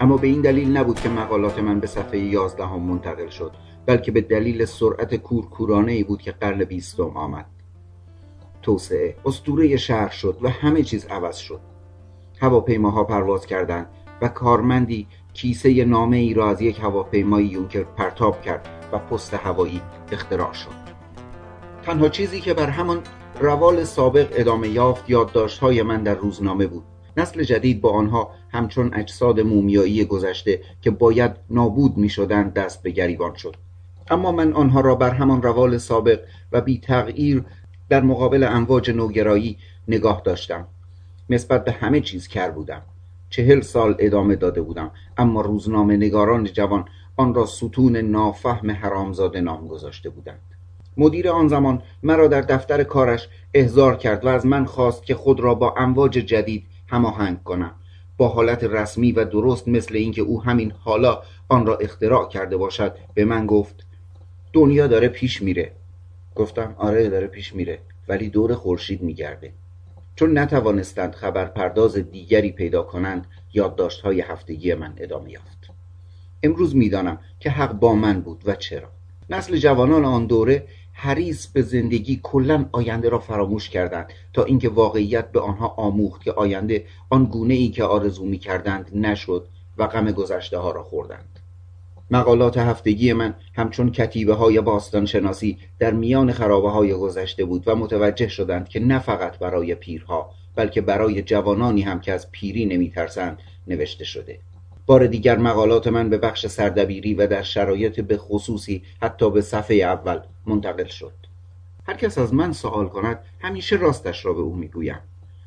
اما 0.00 0.16
به 0.16 0.26
این 0.26 0.40
دلیل 0.40 0.76
نبود 0.76 1.00
که 1.00 1.08
مقالات 1.08 1.58
من 1.58 1.80
به 1.80 1.86
صفحه 1.86 2.18
یازدهم 2.18 2.82
منتقل 2.82 3.28
شد 3.28 3.52
بلکه 3.86 4.12
به 4.12 4.20
دلیل 4.20 4.64
سرعت 4.64 5.14
کورکورانه 5.14 5.92
ای 5.92 6.04
بود 6.04 6.22
که 6.22 6.32
قرن 6.32 6.64
بیستم 6.64 7.16
آمد. 7.16 7.46
توسعه 8.62 9.16
استوره 9.24 9.76
شهر 9.76 10.10
شد 10.10 10.38
و 10.42 10.48
همه 10.48 10.82
چیز 10.82 11.06
عوض 11.06 11.36
شد. 11.36 11.60
هواپیماها 12.40 13.04
پرواز 13.04 13.46
کردند 13.46 13.86
و 14.22 14.28
کارمندی 14.28 15.06
کیسه 15.32 15.84
نامه 15.84 16.16
ای 16.16 16.34
را 16.34 16.50
از 16.50 16.62
یک 16.62 16.80
هواپیمای 16.80 17.44
یونکر 17.44 17.82
پرتاب 17.82 18.42
کرد 18.42 18.68
و 18.92 18.98
پست 18.98 19.34
هوایی 19.34 19.80
اختراع 20.12 20.52
شد. 20.52 20.85
تنها 21.86 22.08
چیزی 22.08 22.40
که 22.40 22.54
بر 22.54 22.70
همان 22.70 23.02
روال 23.40 23.84
سابق 23.84 24.28
ادامه 24.32 24.68
یافت 24.68 25.10
یادداشت‌های 25.10 25.82
من 25.82 26.02
در 26.02 26.14
روزنامه 26.14 26.66
بود. 26.66 26.84
نسل 27.16 27.42
جدید 27.42 27.80
با 27.80 27.90
آنها 27.90 28.30
همچون 28.48 28.94
اجساد 28.94 29.40
مومیایی 29.40 30.04
گذشته 30.04 30.60
که 30.82 30.90
باید 30.90 31.30
نابود 31.50 31.96
می 31.96 32.08
شدند 32.08 32.54
دست 32.54 32.82
به 32.82 32.90
گریبان 32.90 33.34
شد. 33.34 33.56
اما 34.10 34.32
من 34.32 34.52
آنها 34.52 34.80
را 34.80 34.94
بر 34.94 35.10
همان 35.10 35.42
روال 35.42 35.78
سابق 35.78 36.20
و 36.52 36.60
بی 36.60 36.78
تغییر 36.78 37.44
در 37.88 38.02
مقابل 38.02 38.42
امواج 38.42 38.90
نوگرایی 38.90 39.58
نگاه 39.88 40.22
داشتم. 40.24 40.66
نسبت 41.30 41.64
به 41.64 41.72
همه 41.72 42.00
چیز 42.00 42.28
کر 42.28 42.50
بودم. 42.50 42.82
چهل 43.30 43.60
سال 43.60 43.96
ادامه 43.98 44.36
داده 44.36 44.62
بودم 44.62 44.90
اما 45.18 45.40
روزنامه 45.40 45.96
نگاران 45.96 46.44
جوان 46.44 46.84
آن 47.16 47.34
را 47.34 47.46
ستون 47.46 47.96
نافهم 47.96 48.70
حرامزاده 48.70 49.40
نام 49.40 49.68
گذاشته 49.68 50.10
بودند. 50.10 50.55
مدیر 50.96 51.28
آن 51.28 51.48
زمان 51.48 51.82
مرا 52.02 52.28
در 52.28 52.40
دفتر 52.40 52.82
کارش 52.82 53.28
احضار 53.54 53.96
کرد 53.96 54.24
و 54.24 54.28
از 54.28 54.46
من 54.46 54.64
خواست 54.64 55.06
که 55.06 55.14
خود 55.14 55.40
را 55.40 55.54
با 55.54 55.74
امواج 55.76 56.12
جدید 56.12 56.66
هماهنگ 56.86 57.42
کنم. 57.42 57.74
با 58.16 58.28
حالت 58.28 58.64
رسمی 58.64 59.12
و 59.12 59.24
درست 59.24 59.68
مثل 59.68 59.96
اینکه 59.96 60.22
او 60.22 60.42
همین 60.42 60.72
حالا 60.78 61.22
آن 61.48 61.66
را 61.66 61.76
اختراع 61.76 62.28
کرده 62.28 62.56
باشد 62.56 62.96
به 63.14 63.24
من 63.24 63.46
گفت 63.46 63.86
دنیا 64.52 64.86
داره 64.86 65.08
پیش 65.08 65.42
میره. 65.42 65.72
گفتم 66.34 66.74
آره 66.78 67.08
داره 67.08 67.26
پیش 67.26 67.54
میره 67.54 67.78
ولی 68.08 68.28
دور 68.28 68.54
خورشید 68.54 69.02
میگرده. 69.02 69.52
چون 70.14 70.38
نتوانستند 70.38 71.14
خبر 71.14 71.44
پرداز 71.44 71.96
دیگری 71.96 72.52
پیدا 72.52 72.82
کنند 72.82 73.26
یادداشت 73.52 74.00
های 74.00 74.20
هفتگی 74.20 74.74
من 74.74 74.94
ادامه 74.96 75.30
یافت. 75.30 75.70
امروز 76.42 76.76
می‌دانم 76.76 77.18
که 77.40 77.50
حق 77.50 77.72
با 77.72 77.94
من 77.94 78.20
بود 78.20 78.42
و 78.46 78.54
چرا. 78.54 78.88
نسل 79.30 79.56
جوانان 79.56 80.04
آن 80.04 80.26
دوره 80.26 80.66
حریص 80.98 81.46
به 81.46 81.62
زندگی 81.62 82.20
کلا 82.22 82.68
آینده 82.72 83.08
را 83.08 83.18
فراموش 83.18 83.70
کردند 83.70 84.12
تا 84.32 84.44
اینکه 84.44 84.68
واقعیت 84.68 85.32
به 85.32 85.40
آنها 85.40 85.66
آموخت 85.68 86.22
که 86.22 86.32
آینده 86.32 86.84
آن 87.10 87.24
گونه 87.24 87.54
ای 87.54 87.68
که 87.68 87.84
آرزو 87.84 88.24
می 88.24 88.38
کردند 88.38 88.90
نشد 88.94 89.46
و 89.78 89.86
غم 89.86 90.10
گذشته 90.10 90.58
ها 90.58 90.70
را 90.70 90.82
خوردند. 90.82 91.38
مقالات 92.10 92.58
هفتگی 92.58 93.12
من 93.12 93.34
همچون 93.54 93.90
کتیبه 93.90 94.34
های 94.34 94.60
باستان 94.60 95.06
شناسی 95.06 95.58
در 95.78 95.90
میان 95.90 96.32
خرابه 96.32 96.70
های 96.70 96.94
گذشته 96.94 97.44
بود 97.44 97.62
و 97.66 97.76
متوجه 97.76 98.28
شدند 98.28 98.68
که 98.68 98.80
نه 98.80 98.98
فقط 98.98 99.38
برای 99.38 99.74
پیرها 99.74 100.30
بلکه 100.54 100.80
برای 100.80 101.22
جوانانی 101.22 101.82
هم 101.82 102.00
که 102.00 102.12
از 102.12 102.30
پیری 102.30 102.66
نمیترسند 102.66 103.38
نوشته 103.66 104.04
شده. 104.04 104.38
بار 104.86 105.06
دیگر 105.06 105.38
مقالات 105.38 105.86
من 105.86 106.10
به 106.10 106.18
بخش 106.18 106.46
سردبیری 106.46 107.14
و 107.14 107.26
در 107.26 107.42
شرایط 107.42 108.00
به 108.00 108.16
خصوصی 108.16 108.82
حتی 109.02 109.30
به 109.30 109.40
صفحه 109.40 109.76
اول 109.76 110.20
منتقل 110.46 110.86
شد. 110.86 111.12
هر 111.86 111.94
کس 111.94 112.18
از 112.18 112.34
من 112.34 112.52
سوال 112.52 112.88
کند 112.88 113.18
همیشه 113.40 113.76
راستش 113.76 114.24
را 114.24 114.32
به 114.32 114.40
او 114.40 114.56
می‌گویم. 114.56 114.98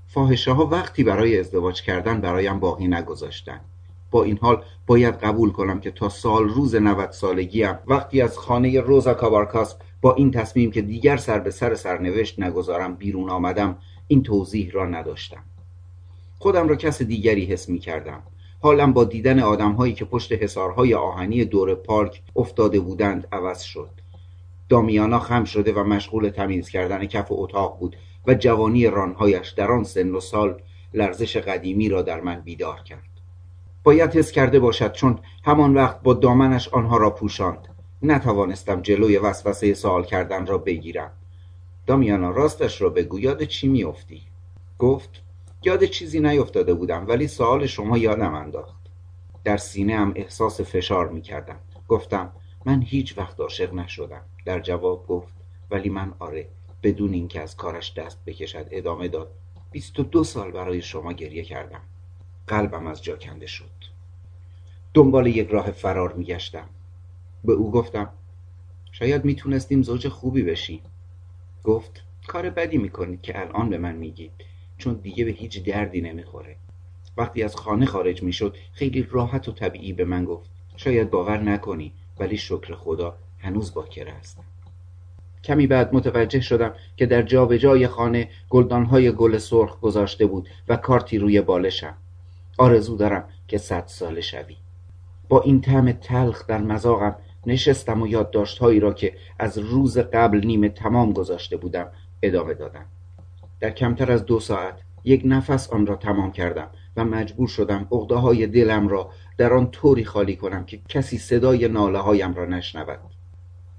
فاحشه 0.07 0.51
ها 0.51 0.65
وقتی 0.65 1.03
برای 1.03 1.39
ازدواج 1.39 1.81
کردن 1.81 2.21
برایم 2.21 2.59
باقی 2.59 2.87
نگذاشتند 2.87 3.61
با 4.11 4.23
این 4.23 4.37
حال 4.37 4.63
باید 4.87 5.15
قبول 5.15 5.51
کنم 5.51 5.79
که 5.79 5.91
تا 5.91 6.09
سال 6.09 6.49
روز 6.49 6.75
90 6.75 7.11
سالگیم 7.11 7.75
وقتی 7.87 8.21
از 8.21 8.37
خانه 8.37 8.81
روزا 8.81 9.13
کابارکاس 9.13 9.75
با 10.01 10.13
این 10.13 10.31
تصمیم 10.31 10.71
که 10.71 10.81
دیگر 10.81 11.17
سر 11.17 11.39
به 11.39 11.51
سر 11.51 11.75
سرنوشت 11.75 12.39
نگذارم 12.39 12.95
بیرون 12.95 13.29
آمدم 13.29 13.77
این 14.07 14.23
توضیح 14.23 14.71
را 14.71 14.85
نداشتم. 14.85 15.43
خودم 16.39 16.67
را 16.67 16.75
کس 16.75 17.01
دیگری 17.01 17.45
حس 17.45 17.69
می 17.69 17.79
کردم 17.79 18.23
حالم 18.61 18.93
با 18.93 19.03
دیدن 19.03 19.39
آدمهایی 19.39 19.93
که 19.93 20.05
پشت 20.05 20.31
حسارهای 20.31 20.93
آهنی 20.93 21.45
دور 21.45 21.75
پارک 21.75 22.21
افتاده 22.35 22.79
بودند 22.79 23.27
عوض 23.31 23.61
شد. 23.61 23.89
دامیانا 24.69 25.19
خم 25.19 25.43
شده 25.43 25.73
و 25.73 25.83
مشغول 25.83 26.29
تمیز 26.29 26.69
کردن 26.69 27.05
کف 27.05 27.27
اتاق 27.29 27.79
بود 27.79 27.95
و 28.27 28.33
جوانی 28.33 28.87
رانهایش 28.87 29.49
در 29.49 29.71
آن 29.71 29.83
سن 29.83 30.11
و 30.11 30.19
سال 30.19 30.61
لرزش 30.93 31.37
قدیمی 31.37 31.89
را 31.89 32.01
در 32.01 32.21
من 32.21 32.41
بیدار 32.41 32.79
کرد. 32.79 33.09
باید 33.83 34.15
حس 34.15 34.31
کرده 34.31 34.59
باشد 34.59 34.91
چون 34.91 35.19
همان 35.43 35.73
وقت 35.73 36.01
با 36.01 36.13
دامنش 36.13 36.67
آنها 36.67 36.97
را 36.97 37.09
پوشاند. 37.09 37.67
نتوانستم 38.01 38.81
جلوی 38.81 39.17
وسوسه 39.17 39.73
سوال 39.73 40.03
کردن 40.03 40.45
را 40.45 40.57
بگیرم. 40.57 41.11
دامیانا 41.87 42.31
راستش 42.31 42.81
را 42.81 42.89
بگو 42.89 43.19
یاد 43.19 43.43
چی 43.43 43.67
میافتی؟ 43.67 44.21
گفت 44.79 45.21
یاد 45.63 45.83
چیزی 45.83 46.19
نیفتاده 46.19 46.73
بودم 46.73 47.07
ولی 47.07 47.27
سوال 47.27 47.65
شما 47.65 47.97
یادم 47.97 48.33
انداخت. 48.33 48.79
در 49.43 49.57
سینه 49.57 49.97
هم 49.97 50.13
احساس 50.15 50.61
فشار 50.61 51.09
می 51.09 51.21
کردم 51.21 51.59
گفتم 51.87 52.31
من 52.65 52.81
هیچ 52.81 53.17
وقت 53.17 53.39
عاشق 53.39 53.73
نشدم. 53.73 54.21
در 54.45 54.59
جواب 54.59 55.07
گفت 55.07 55.33
ولی 55.71 55.89
من 55.89 56.13
آره 56.19 56.47
بدون 56.83 57.13
اینکه 57.13 57.41
از 57.41 57.55
کارش 57.55 57.93
دست 57.93 58.25
بکشد 58.25 58.67
ادامه 58.71 59.07
داد. 59.07 59.31
بیست 59.71 59.99
و 59.99 60.03
دو 60.03 60.23
سال 60.23 60.51
برای 60.51 60.81
شما 60.81 61.13
گریه 61.13 61.43
کردم. 61.43 61.81
قلبم 62.47 62.87
از 62.87 63.03
جا 63.03 63.15
کنده 63.15 63.47
شد. 63.47 63.69
دنبال 64.93 65.27
یک 65.27 65.49
راه 65.49 65.71
فرار 65.71 66.13
میگشتم. 66.13 66.69
به 67.43 67.53
او 67.53 67.71
گفتم 67.71 68.09
شاید 68.91 69.25
می‌تونستیم 69.25 69.81
زوج 69.81 70.07
خوبی 70.07 70.43
بشیم. 70.43 70.81
گفت 71.63 72.03
کار 72.27 72.49
بدی 72.49 72.77
می‌کنید 72.77 73.21
که 73.21 73.39
الان 73.39 73.69
به 73.69 73.77
من 73.77 73.95
میگید. 73.95 74.31
چون 74.79 74.93
دیگه 74.93 75.25
به 75.25 75.31
هیچ 75.31 75.63
دردی 75.63 76.01
نمی‌خوره. 76.01 76.55
وقتی 77.17 77.43
از 77.43 77.55
خانه 77.55 77.85
خارج 77.85 78.23
می‌شد 78.23 78.57
خیلی 78.73 79.07
راحت 79.11 79.49
و 79.49 79.51
طبیعی 79.51 79.93
به 79.93 80.05
من 80.05 80.25
گفت 80.25 80.49
شاید 80.77 81.09
باور 81.09 81.37
نکنی 81.37 81.93
ولی 82.19 82.37
شکر 82.37 82.75
خدا 82.75 83.17
هنوز 83.39 83.73
باکره 83.73 84.11
هستم 84.11 84.43
کمی 85.43 85.67
بعد 85.67 85.95
متوجه 85.95 86.39
شدم 86.39 86.73
که 86.97 87.05
در 87.05 87.21
جابجای 87.21 87.87
خانه 87.87 88.29
گلدانهای 88.49 89.11
گل 89.11 89.37
سرخ 89.37 89.79
گذاشته 89.79 90.25
بود 90.25 90.49
و 90.67 90.75
کارتی 90.75 91.17
روی 91.17 91.41
بالشم. 91.41 91.97
آرزو 92.57 92.97
دارم 92.97 93.29
که 93.47 93.57
صد 93.57 93.83
ساله 93.87 94.21
شوی. 94.21 94.57
با 95.29 95.41
این 95.41 95.61
طعم 95.61 95.91
تلخ 95.91 96.47
در 96.47 96.57
مذاقم 96.57 97.15
نشستم 97.45 98.01
و 98.01 98.07
یادداشتهایی 98.07 98.79
را 98.79 98.93
که 98.93 99.13
از 99.39 99.57
روز 99.57 99.97
قبل 99.97 100.45
نیمه 100.45 100.69
تمام 100.69 101.13
گذاشته 101.13 101.57
بودم 101.57 101.87
ادامه 102.23 102.53
دادم. 102.53 102.85
در 103.59 103.69
کمتر 103.69 104.11
از 104.11 104.25
دو 104.25 104.39
ساعت 104.39 104.79
یک 105.03 105.21
نفس 105.25 105.69
آن 105.69 105.85
را 105.85 105.95
تمام 105.95 106.31
کردم 106.31 106.67
و 106.97 107.05
مجبور 107.05 107.47
شدم 107.47 107.87
اغده 107.91 108.15
های 108.15 108.47
دلم 108.47 108.87
را 108.87 109.09
در 109.37 109.53
آن 109.53 109.71
طوری 109.71 110.05
خالی 110.05 110.35
کنم 110.35 110.65
که 110.65 110.79
کسی 110.89 111.17
صدای 111.17 111.67
ناله 111.67 111.99
هایم 111.99 112.33
را 112.33 112.45
نشنود. 112.45 112.99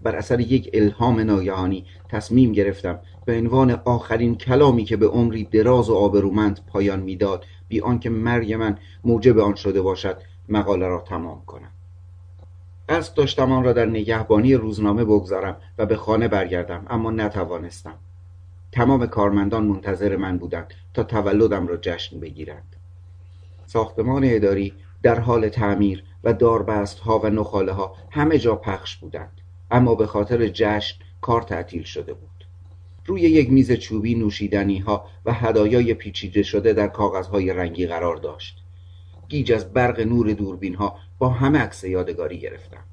بر 0.02 0.16
اثر 0.16 0.40
یک 0.40 0.70
الهام 0.72 1.20
ناگهانی 1.20 1.87
تصمیم 2.08 2.52
گرفتم 2.52 2.99
به 3.25 3.38
عنوان 3.38 3.70
آخرین 3.70 4.37
کلامی 4.37 4.84
که 4.84 4.96
به 4.96 5.06
عمری 5.06 5.44
دراز 5.44 5.90
و 5.90 5.94
آبرومند 5.94 6.60
پایان 6.66 7.00
می‌داد 7.00 7.44
بی 7.68 7.80
آنکه 7.80 8.10
مرگ 8.10 8.52
من 8.52 8.78
موجب 9.04 9.38
آن 9.38 9.54
شده 9.54 9.82
باشد 9.82 10.16
مقاله 10.49 10.87
را 10.87 11.00
تمام 11.00 11.44
کنم. 11.46 11.70
قصد 12.88 13.14
داشتم 13.14 13.52
آن 13.52 13.64
را 13.64 13.72
در 13.72 13.87
نگهبانی 13.87 14.54
روزنامه 14.54 15.04
بگذارم 15.04 15.56
و 15.78 15.87
به 15.87 15.96
خانه 15.96 16.28
برگردم 16.28 16.87
اما 16.90 17.10
نتوانستم. 17.10 17.99
تمام 18.73 19.07
کارمندان 19.07 19.67
منتظر 19.67 20.17
من 20.17 20.39
بودند 20.39 20.75
تا 20.95 21.03
تولدم 21.03 21.67
را 21.67 21.77
جشن 21.77 22.21
بگیرند. 22.21 22.77
ساختمان 23.67 24.25
اداری 24.25 24.73
در 25.03 25.21
حال 25.21 25.49
تعمیر 25.49 26.05
و 26.25 26.33
داربست 26.33 26.99
ها 26.99 27.19
و 27.19 27.27
نخاله 27.27 27.73
ها 27.73 27.97
همه 28.11 28.39
جا 28.39 28.57
پخش 28.57 28.97
بودند 28.97 29.41
اما 29.71 29.95
به 29.95 30.07
خاطر 30.07 30.49
جشن 30.49 30.97
کار 31.21 31.43
تعطیل 31.43 31.83
شده 31.83 32.15
بود. 32.15 32.31
روی 33.07 33.21
یک 33.21 33.50
میز 33.50 33.73
چوبی 33.73 34.15
نوشیدنی 34.15 34.79
ها 34.79 35.05
و 35.25 35.33
هدایای 35.33 35.95
پیچیده 35.95 36.43
شده 36.43 36.73
در 36.73 36.89
کاغذهای 36.89 37.53
رنگی 37.53 37.87
قرار 37.87 38.17
داشت. 38.17 38.59
گیج 39.29 39.53
از 39.53 39.73
برق 39.73 40.00
نور 40.00 40.33
دوربین 40.33 40.75
ها 40.75 40.97
با 41.19 41.29
همه 41.29 41.59
عکس 41.59 41.85
یادگاری 41.85 42.39
گرفتم. 42.39 42.85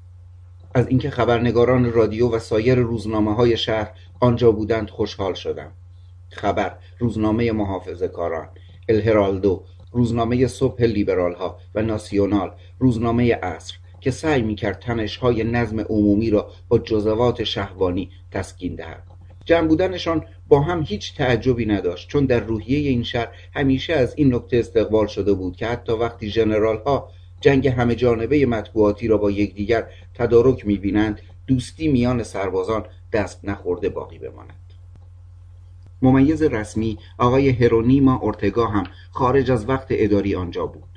از 0.74 0.88
اینکه 0.88 1.10
خبرنگاران 1.10 1.92
رادیو 1.92 2.28
و 2.28 2.38
سایر 2.38 2.78
روزنامه 2.78 3.34
های 3.34 3.56
شهر 3.56 3.90
آنجا 4.20 4.52
بودند 4.52 4.90
خوشحال 4.90 5.34
شدم. 5.34 5.72
خبر 6.30 6.76
روزنامه 6.98 7.52
محافظه 7.52 8.08
کاران 8.08 8.48
الهرالدو 8.88 9.62
روزنامه 9.92 10.46
صبح 10.46 10.82
لیبرال 10.82 11.34
ها 11.34 11.58
و 11.74 11.82
ناسیونال. 11.82 12.50
روزنامه 12.78 13.34
عصر 13.34 13.74
که 14.00 14.10
سعی 14.10 14.42
می‌کرد 14.42 14.78
تنش 14.78 15.16
های 15.16 15.44
نظم 15.44 15.80
عمومی 15.80 16.30
را 16.30 16.50
با 16.68 16.78
جزوات 16.78 17.44
شهوانی 17.44 18.10
تسکین 18.30 18.74
دهد. 18.74 19.02
جمع 19.44 19.68
بودنشان 19.68 20.24
با 20.48 20.60
هم 20.60 20.82
هیچ 20.82 21.16
تعجبی 21.16 21.66
نداشت 21.66 22.08
چون 22.08 22.26
در 22.26 22.40
روحیه 22.40 22.88
این 22.88 23.02
شهر 23.02 23.28
همیشه 23.54 23.92
از 23.92 24.14
این 24.16 24.34
نکته 24.34 24.56
استقبال 24.56 25.06
شده 25.06 25.32
بود 25.32 25.56
که 25.56 25.66
حتی 25.66 25.92
وقتی 25.92 26.30
ژنرال 26.30 26.82
ها 26.86 27.10
جنگ 27.40 27.68
همه 27.68 27.94
جانبه 27.94 28.46
مطبوعاتی 28.46 29.08
را 29.08 29.16
با 29.16 29.30
یکدیگر 29.30 29.86
تدارک 30.14 30.66
می‌بینند 30.66 31.20
دوستی 31.46 31.88
میان 31.88 32.22
سربازان 32.22 32.84
دست 33.12 33.44
نخورده 33.44 33.88
باقی 33.88 34.18
بماند. 34.18 34.54
ممیز 36.02 36.42
رسمی 36.42 36.98
آقای 37.18 37.50
هرونیما 37.50 38.16
اورتگا 38.16 38.66
هم 38.66 38.84
خارج 39.10 39.50
از 39.50 39.68
وقت 39.68 39.86
اداری 39.90 40.34
آنجا 40.34 40.66
بود. 40.66 40.88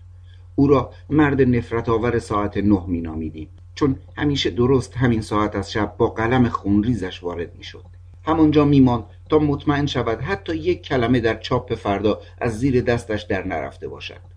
او 0.55 0.67
را 0.67 0.91
مرد 1.09 1.41
نفرت 1.41 1.89
آور 1.89 2.19
ساعت 2.19 2.57
نه 2.57 2.83
می 2.87 3.01
نامیدیم 3.01 3.47
چون 3.75 3.95
همیشه 4.17 4.49
درست 4.49 4.97
همین 4.97 5.21
ساعت 5.21 5.55
از 5.55 5.71
شب 5.71 5.95
با 5.97 6.07
قلم 6.07 6.49
خونریزش 6.49 7.23
وارد 7.23 7.55
می 7.57 7.63
شد 7.63 7.85
همانجا 8.23 8.65
میماند 8.65 9.03
تا 9.29 9.39
مطمئن 9.39 9.85
شود 9.85 10.21
حتی 10.21 10.55
یک 10.55 10.81
کلمه 10.81 11.19
در 11.19 11.39
چاپ 11.39 11.75
فردا 11.75 12.21
از 12.37 12.59
زیر 12.59 12.81
دستش 12.81 13.21
در 13.23 13.47
نرفته 13.47 13.87
باشد. 13.87 14.30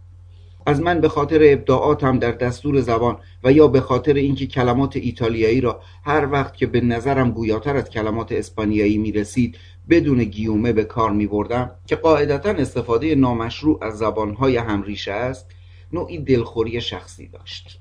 از 0.66 0.80
من 0.80 1.00
به 1.00 1.08
خاطر 1.08 1.38
ابداعاتم 1.42 2.18
در 2.18 2.32
دستور 2.32 2.80
زبان 2.80 3.18
و 3.44 3.52
یا 3.52 3.68
به 3.68 3.80
خاطر 3.80 4.14
اینکه 4.14 4.46
کلمات 4.46 4.96
ایتالیایی 4.96 5.60
را 5.60 5.80
هر 6.04 6.32
وقت 6.32 6.56
که 6.56 6.66
به 6.66 6.80
نظرم 6.80 7.30
گویاتر 7.30 7.76
از 7.76 7.90
کلمات 7.90 8.32
اسپانیایی 8.32 8.98
می 8.98 9.12
رسید 9.12 9.58
بدون 9.90 10.24
گیومه 10.24 10.72
به 10.72 10.84
کار 10.84 11.10
می 11.10 11.26
بردم 11.26 11.70
که 11.86 11.96
قاعدتا 11.96 12.50
استفاده 12.50 13.14
نامشروع 13.14 13.84
از 13.84 13.98
زبانهای 13.98 14.56
همریشه 14.56 15.12
است 15.12 15.46
نوعی 15.92 16.18
دلخوری 16.18 16.80
شخصی 16.80 17.28
داشت. 17.28 17.80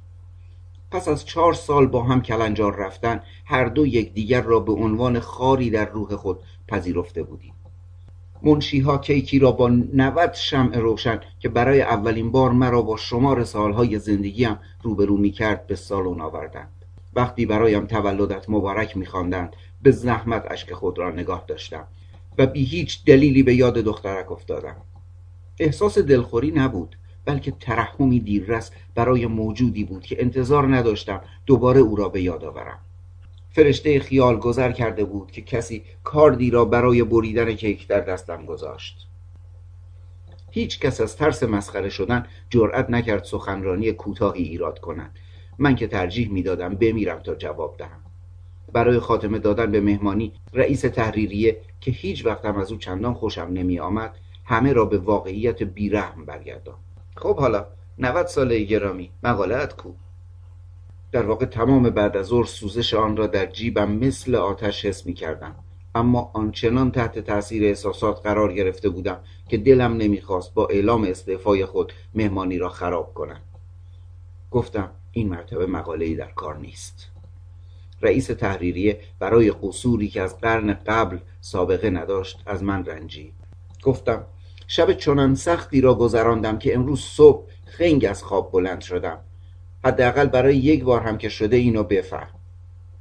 پس 0.92 1.08
از 1.08 1.26
چهار 1.26 1.54
سال 1.54 1.88
با 1.88 2.04
هم 2.04 2.22
کلنجار 2.22 2.76
رفتن 2.76 3.22
هر 3.46 3.66
دو 3.66 3.88
یکدیگر 3.88 4.42
را 4.42 4.60
به 4.60 4.72
عنوان 4.72 5.20
خاری 5.20 5.70
در 5.70 5.90
روح 5.90 6.16
خود 6.16 6.40
پذیرفته 6.68 7.24
بودیم. 7.24 7.54
منشیها 8.44 8.98
کیکی 8.98 9.40
را 9.40 9.52
با 9.52 9.70
90 9.70 10.34
شمع 10.34 10.78
روشن 10.78 11.20
که 11.40 11.50
برای 11.50 11.82
اولین 11.82 12.32
بار 12.32 12.52
مرا 12.52 12.82
با 12.82 12.98
شمار 12.98 13.44
سالهای 13.44 14.00
زندگیم 14.00 14.58
روبرو 14.82 15.18
می 15.18 15.32
کرد 15.32 15.68
به 15.68 15.76
سالن 15.76 16.22
آوردند. 16.22 16.86
وقتی 17.16 17.46
برایم 17.46 17.86
تولدت 17.86 18.50
مبارک 18.50 18.98
میخواندند 18.98 19.56
به 19.82 19.92
زحمت 19.92 20.52
اشک 20.52 20.74
خود 20.74 21.00
را 21.00 21.12
نگاه 21.12 21.44
داشتم 21.48 21.88
و 22.38 22.46
بی 22.46 22.64
هیچ 22.64 23.06
دلیلی 23.06 23.44
به 23.44 23.56
یاد 23.56 23.74
دخترک 23.74 24.32
افتادم. 24.32 24.76
احساس 25.60 25.98
دلخوری 25.98 26.52
نبود 26.52 26.96
بلکه 27.26 27.52
ترحمی 27.52 28.20
دیررس 28.20 28.72
برای 28.96 29.26
موجودی 29.28 29.84
بود 29.84 30.04
که 30.04 30.22
انتظار 30.22 30.76
نداشتم 30.76 31.22
دوباره 31.46 31.80
او 31.80 31.96
را 31.96 32.10
به 32.10 32.22
یاد 32.22 32.44
آورم. 32.44 32.80
فرشته 33.54 34.00
خیال 34.00 34.38
گذر 34.38 34.72
کرده 34.72 35.06
بود 35.06 35.32
که 35.32 35.42
کسی 35.42 35.84
کاردی 36.04 36.52
را 36.52 36.66
برای 36.66 37.04
بریدن 37.04 37.54
کیک 37.54 37.88
در 37.88 38.00
دستم 38.00 38.46
گذاشت. 38.46 39.08
هیچ 40.52 40.80
کس 40.80 41.02
از 41.02 41.18
ترس 41.18 41.44
مسخره 41.44 41.90
شدن 41.90 42.26
جرأت 42.50 42.90
نکرد 42.90 43.24
سخنرانی 43.24 43.92
کوتاهی 43.92 44.44
ایراد 44.44 44.80
کند. 44.80 45.20
من 45.58 45.76
که 45.76 45.88
ترجیح 45.88 46.32
می‌دادم 46.32 46.76
بمیرم 46.76 47.20
تا 47.20 47.36
جواب 47.36 47.78
دهم. 47.78 48.00
برای 48.74 49.00
خاتمه 49.00 49.40
دادن 49.40 49.72
به 49.72 49.82
مهمانی 49.82 50.34
رئیس 50.54 50.82
تحریریه 50.82 51.62
که 51.82 51.92
هیچ 51.92 52.26
وقتم 52.26 52.58
از 52.58 52.72
او 52.72 52.78
چندان 52.78 53.14
خوشم 53.14 53.50
نمی 53.54 53.80
آمد 53.80 54.16
همه 54.46 54.74
را 54.74 54.86
به 54.86 54.98
واقعیت 54.98 55.64
بیرحم 55.64 56.26
برگردان 56.26 56.76
خب 57.16 57.40
حالا 57.40 57.66
90 57.98 58.28
ساله 58.28 58.64
گرامی 58.64 59.12
مقالت 59.24 59.76
کو؟ 59.76 59.90
در 61.14 61.26
واقع 61.26 61.46
تمام 61.46 61.90
بعد 61.90 62.18
از 62.18 62.26
ظهر 62.26 62.46
سوزش 62.46 62.94
آن 62.94 63.18
را 63.18 63.28
در 63.28 63.46
جیبم 63.46 63.92
مثل 63.92 64.36
آتش 64.36 64.86
حس 64.86 65.06
می 65.06 65.14
کردم 65.14 65.56
اما 65.96 66.32
آنچنان 66.34 66.92
تحت 66.92 67.20
تاثیر 67.20 67.64
احساسات 67.64 68.22
قرار 68.24 68.54
گرفته 68.54 68.90
بودم 68.90 69.20
که 69.50 69.58
دلم 69.58 69.98
نمی‌خواست 69.98 70.54
با 70.54 70.68
اعلام 70.68 71.04
استعفای 71.04 71.66
خود 71.66 71.94
مهمانی 72.16 72.58
را 72.58 72.70
خراب 72.70 73.14
کنم. 73.14 73.42
گفتم 74.52 74.92
این 75.12 75.30
مرتبه 75.30 75.66
مقاله 75.66 76.16
در 76.16 76.32
کار 76.32 76.58
نیست. 76.58 77.08
رئیس 78.02 78.28
تحریریه 78.28 79.00
برای 79.20 79.52
قصوری 79.52 80.08
که 80.08 80.22
از 80.22 80.40
قرن 80.40 80.74
قبل 80.74 81.18
سابقه 81.42 81.90
نداشت 81.90 82.44
از 82.46 82.64
من 82.64 82.86
رنجید. 82.86 83.34
گفتم 83.84 84.26
شب 84.68 84.94
چنان 84.94 85.36
سختی 85.36 85.82
را 85.82 85.96
گذراندم 85.96 86.58
که 86.58 86.76
امروز 86.76 87.02
صبح 87.02 87.48
خنگ 87.66 88.06
از 88.06 88.24
خواب 88.24 88.52
بلند 88.52 88.82
شدم. 88.82 89.20
حداقل 89.86 90.26
برای 90.26 90.58
یک 90.58 90.84
بار 90.84 91.02
هم 91.02 91.18
که 91.18 91.30
شده 91.30 91.56
اینو 91.56 91.84
بفهم. 91.84 92.40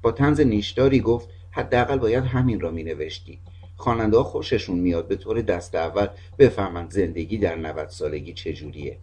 با 0.03 0.13
تنز 0.13 0.41
نیشداری 0.41 1.01
گفت 1.01 1.29
حداقل 1.51 1.99
باید 1.99 2.25
همین 2.25 2.61
را 2.61 2.71
می 2.71 2.83
نوشتی 2.83 3.39
خواننده 3.77 4.17
ها 4.17 4.25
خوششون 4.25 4.79
میاد 4.79 5.09
به 5.09 5.17
طور 5.17 5.43
دست 5.43 5.75
اول 5.75 6.07
بفهمند 6.39 6.91
زندگی 6.91 7.39
در 7.39 7.57
90 7.57 7.89
سالگی 7.89 8.33
چجوریه. 8.33 8.99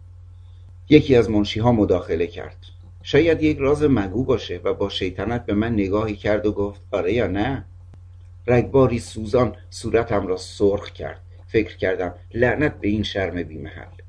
یکی 0.88 1.16
از 1.16 1.30
منشی 1.30 1.60
ها 1.60 1.72
مداخله 1.72 2.26
کرد. 2.26 2.56
شاید 3.02 3.42
یک 3.42 3.58
راز 3.58 3.82
مگو 3.82 4.24
باشه 4.24 4.60
و 4.64 4.74
با 4.74 4.88
شیطنت 4.88 5.46
به 5.46 5.54
من 5.54 5.72
نگاهی 5.72 6.16
کرد 6.16 6.46
و 6.46 6.52
گفت 6.52 6.80
آره 6.90 7.12
یا 7.12 7.26
نه؟ 7.26 7.64
رگباری 8.46 8.98
سوزان 8.98 9.56
صورتم 9.70 10.26
را 10.26 10.36
سرخ 10.36 10.90
کرد. 10.90 11.20
فکر 11.46 11.76
کردم 11.76 12.14
لعنت 12.34 12.80
به 12.80 12.88
این 12.88 13.02
شرم 13.02 13.42
بیمحل. 13.42 13.99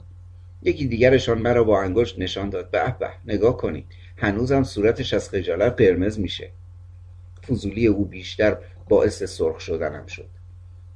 یکی 0.63 0.88
دیگرشان 0.88 1.38
مرا 1.38 1.63
با 1.63 1.82
انگشت 1.82 2.19
نشان 2.19 2.50
داد. 2.50 2.71
به 2.71 2.95
به 3.00 3.10
نگاه 3.26 3.58
کنید. 3.58 3.86
هنوزم 4.17 4.63
صورتش 4.63 5.13
از 5.13 5.30
خجالت 5.30 5.82
قرمز 5.82 6.19
میشه. 6.19 6.52
فضولی 7.47 7.88
او 7.88 8.06
بیشتر 8.06 8.58
باعث 8.89 9.24
سرخ 9.24 9.60
شدنم 9.60 10.06
شد. 10.06 10.30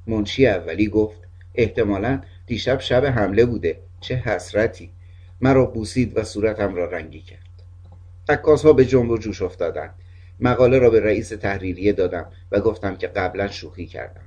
منشی 0.06 0.46
اولی 0.46 0.88
گفت 0.88 1.18
احتمالا 1.54 2.20
دیشب 2.46 2.80
شب 2.80 3.04
حمله 3.04 3.44
بوده. 3.44 3.78
چه 4.00 4.14
حسرتی. 4.14 4.90
مرا 5.40 5.66
بوسید 5.66 6.18
و 6.18 6.24
صورتم 6.24 6.74
را 6.74 6.90
رنگی 6.90 7.20
کرد. 7.20 7.38
عکاس 8.28 8.62
ها 8.62 8.72
به 8.72 8.84
جنب 8.84 9.10
و 9.10 9.18
جوش 9.18 9.42
افتادند. 9.42 9.94
مقاله 10.40 10.78
را 10.78 10.90
به 10.90 11.00
رئیس 11.00 11.28
تحریریه 11.28 11.92
دادم 11.92 12.32
و 12.52 12.60
گفتم 12.60 12.96
که 12.96 13.06
قبلا 13.06 13.48
شوخی 13.48 13.86
کردم. 13.86 14.22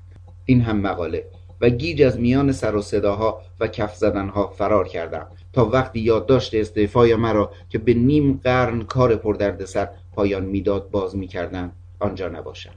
این 0.45 0.61
هم 0.61 0.81
مقاله. 0.81 1.25
و 1.61 1.69
گیج 1.69 2.01
از 2.01 2.19
میان 2.19 2.51
سر 2.51 2.75
و 2.75 2.81
صداها 2.81 3.41
و 3.59 3.67
کف 3.67 3.95
زدنها 3.95 4.47
فرار 4.47 4.87
کردم 4.87 5.27
تا 5.53 5.65
وقتی 5.65 5.99
یادداشت 5.99 6.55
استعفای 6.55 7.15
مرا 7.15 7.51
که 7.69 7.77
به 7.77 7.93
نیم 7.93 8.39
قرن 8.43 8.81
کار 8.81 9.15
پردردسر 9.15 9.89
پایان 10.13 10.45
می‌داد 10.45 10.91
باز 10.91 11.15
می‌کردم 11.15 11.71
آنجا 11.99 12.27
نباشم. 12.27 12.73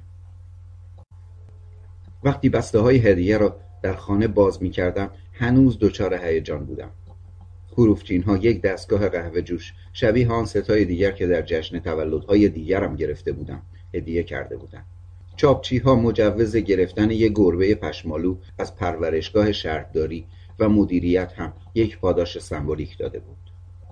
وقتی 2.25 2.49
بسته 2.49 2.79
های 2.79 2.97
هدیه 2.97 3.38
را 3.38 3.57
در 3.83 3.95
خانه 3.95 4.29
باز 4.29 4.62
می‌کردم 4.62 5.11
هنوز 5.33 5.79
دچار 5.79 6.14
هیجان 6.14 6.64
بودم. 6.64 6.90
حروفچین 7.79 8.23
ها 8.23 8.37
یک 8.37 8.61
دستگاه 8.62 9.09
قهوه 9.09 9.42
جوش 9.42 9.73
شبیه 9.92 10.33
آن 10.33 10.45
ستای 10.45 10.85
دیگر 10.85 11.11
که 11.11 11.27
در 11.27 11.42
جشن 11.42 11.79
تولدهای 11.79 12.49
دیگرم 12.49 12.97
گرفته 12.97 13.33
بودم 13.33 13.62
هدیه 13.95 14.23
کرده 14.23 14.57
بودم 14.57 14.85
چاپچی 15.37 15.79
ها 15.79 15.95
مجوز 15.95 16.57
گرفتن 16.57 17.11
یک 17.11 17.33
گربه 17.35 17.75
پشمالو 17.75 18.37
از 18.59 18.77
پرورشگاه 18.77 19.53
شهرداری 19.53 20.27
و 20.59 20.68
مدیریت 20.68 21.33
هم 21.37 21.53
یک 21.75 21.99
پاداش 21.99 22.38
سمبولیک 22.38 22.99
داده 22.99 23.18
بود. 23.18 23.37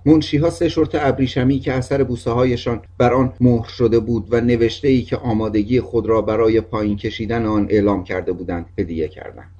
منشی 0.06 0.36
ها 0.36 0.50
سه 0.50 0.68
شرط 0.68 0.94
ابریشمی 0.94 1.58
که 1.58 1.72
اثر 1.72 2.04
بوسه 2.04 2.30
هایشان 2.30 2.82
بر 2.98 3.14
آن 3.14 3.32
مهر 3.40 3.68
شده 3.68 4.00
بود 4.00 4.26
و 4.30 4.40
نوشته 4.40 4.88
ای 4.88 5.02
که 5.02 5.16
آمادگی 5.16 5.80
خود 5.80 6.06
را 6.06 6.22
برای 6.22 6.60
پایین 6.60 6.96
کشیدن 6.96 7.46
آن 7.46 7.66
اعلام 7.70 8.04
کرده 8.04 8.32
بودند 8.32 8.66
هدیه 8.78 9.08
کردند. 9.08 9.50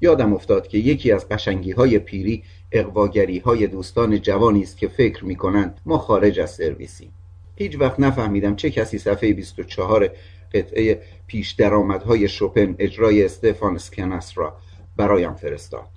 یادم 0.00 0.32
افتاد 0.32 0.68
که 0.68 0.78
یکی 0.78 1.12
از 1.12 1.28
قشنگی 1.28 1.72
های 1.72 1.98
پیری 1.98 2.42
اقواگری 2.72 3.38
های 3.38 3.66
دوستان 3.66 4.20
جوانی 4.20 4.62
است 4.62 4.78
که 4.78 4.88
فکر 4.88 5.24
می 5.24 5.36
کنند 5.36 5.80
ما 5.86 5.98
خارج 5.98 6.40
از 6.40 6.50
سرویسیم. 6.50 7.12
هیچ 7.56 7.80
وقت 7.80 8.00
نفهمیدم 8.00 8.56
چه 8.56 8.70
کسی 8.70 8.98
صفحه 8.98 9.32
24 9.32 10.10
قطعه 10.54 11.02
پیش 11.26 11.52
درآمدهای 11.52 12.28
شوپن 12.28 12.74
اجرای 12.78 13.24
استفان 13.24 13.78
سکنس 13.78 14.32
را 14.34 14.56
برایم 14.96 15.34
فرستاد. 15.34 15.88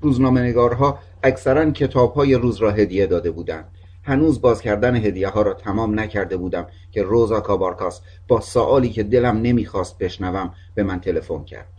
روزنامه 0.00 0.40
نگارها 0.40 0.98
اکثرا 1.22 1.70
کتاب 1.70 2.14
های 2.14 2.34
روز 2.34 2.56
را 2.56 2.70
هدیه 2.70 3.06
داده 3.06 3.30
بودند. 3.30 3.68
هنوز 4.02 4.40
باز 4.40 4.60
کردن 4.60 4.96
هدیه 4.96 5.28
ها 5.28 5.42
را 5.42 5.54
تمام 5.54 6.00
نکرده 6.00 6.36
بودم 6.36 6.66
که 6.90 7.02
روزا 7.02 7.40
کابارکاس 7.40 8.00
با 8.28 8.40
سوالی 8.40 8.88
که 8.88 9.02
دلم 9.02 9.36
نمی‌خواست 9.36 9.98
بشنوم 9.98 10.54
به 10.74 10.82
من 10.82 11.00
تلفن 11.00 11.44
کرد. 11.44 11.72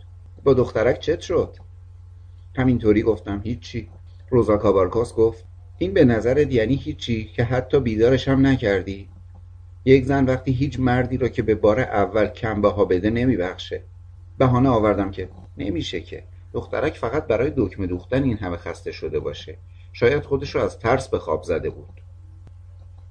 با 0.44 0.54
دخترک 0.54 1.00
چت 1.00 1.20
شد؟ 1.20 1.56
همینطوری 2.56 3.02
گفتم 3.02 3.40
هیچی. 3.44 3.88
روزا 4.30 4.56
کابارکاس 4.56 5.14
گفت 5.14 5.44
این 5.78 5.94
به 5.94 6.04
نظرت 6.04 6.52
یعنی 6.52 6.74
هیچی 6.74 7.24
که 7.24 7.44
حتی 7.44 7.80
بیدارش 7.80 8.28
هم 8.28 8.46
نکردی؟ 8.46 9.08
یک 9.88 10.04
زن 10.04 10.24
وقتی 10.24 10.52
هیچ 10.52 10.80
مردی 10.80 11.16
را 11.16 11.28
که 11.28 11.42
به 11.42 11.54
بار 11.54 11.80
اول 11.80 12.26
کم 12.26 12.60
بها 12.60 12.84
بده 12.84 13.10
نمیبخشه. 13.10 13.82
بهانه 14.38 14.68
آوردم 14.68 15.10
که 15.10 15.28
نمیشه 15.58 16.00
که. 16.00 16.22
دخترک 16.52 16.96
فقط 16.96 17.26
برای 17.26 17.52
دکمه 17.56 17.86
دوختن 17.86 18.22
این 18.22 18.36
همه 18.36 18.56
خسته 18.56 18.92
شده 18.92 19.20
باشه. 19.20 19.58
شاید 19.92 20.22
خودش 20.22 20.54
رو 20.54 20.62
از 20.62 20.78
ترس 20.78 21.08
به 21.08 21.18
خواب 21.18 21.42
زده 21.42 21.70
بود. 21.70 22.00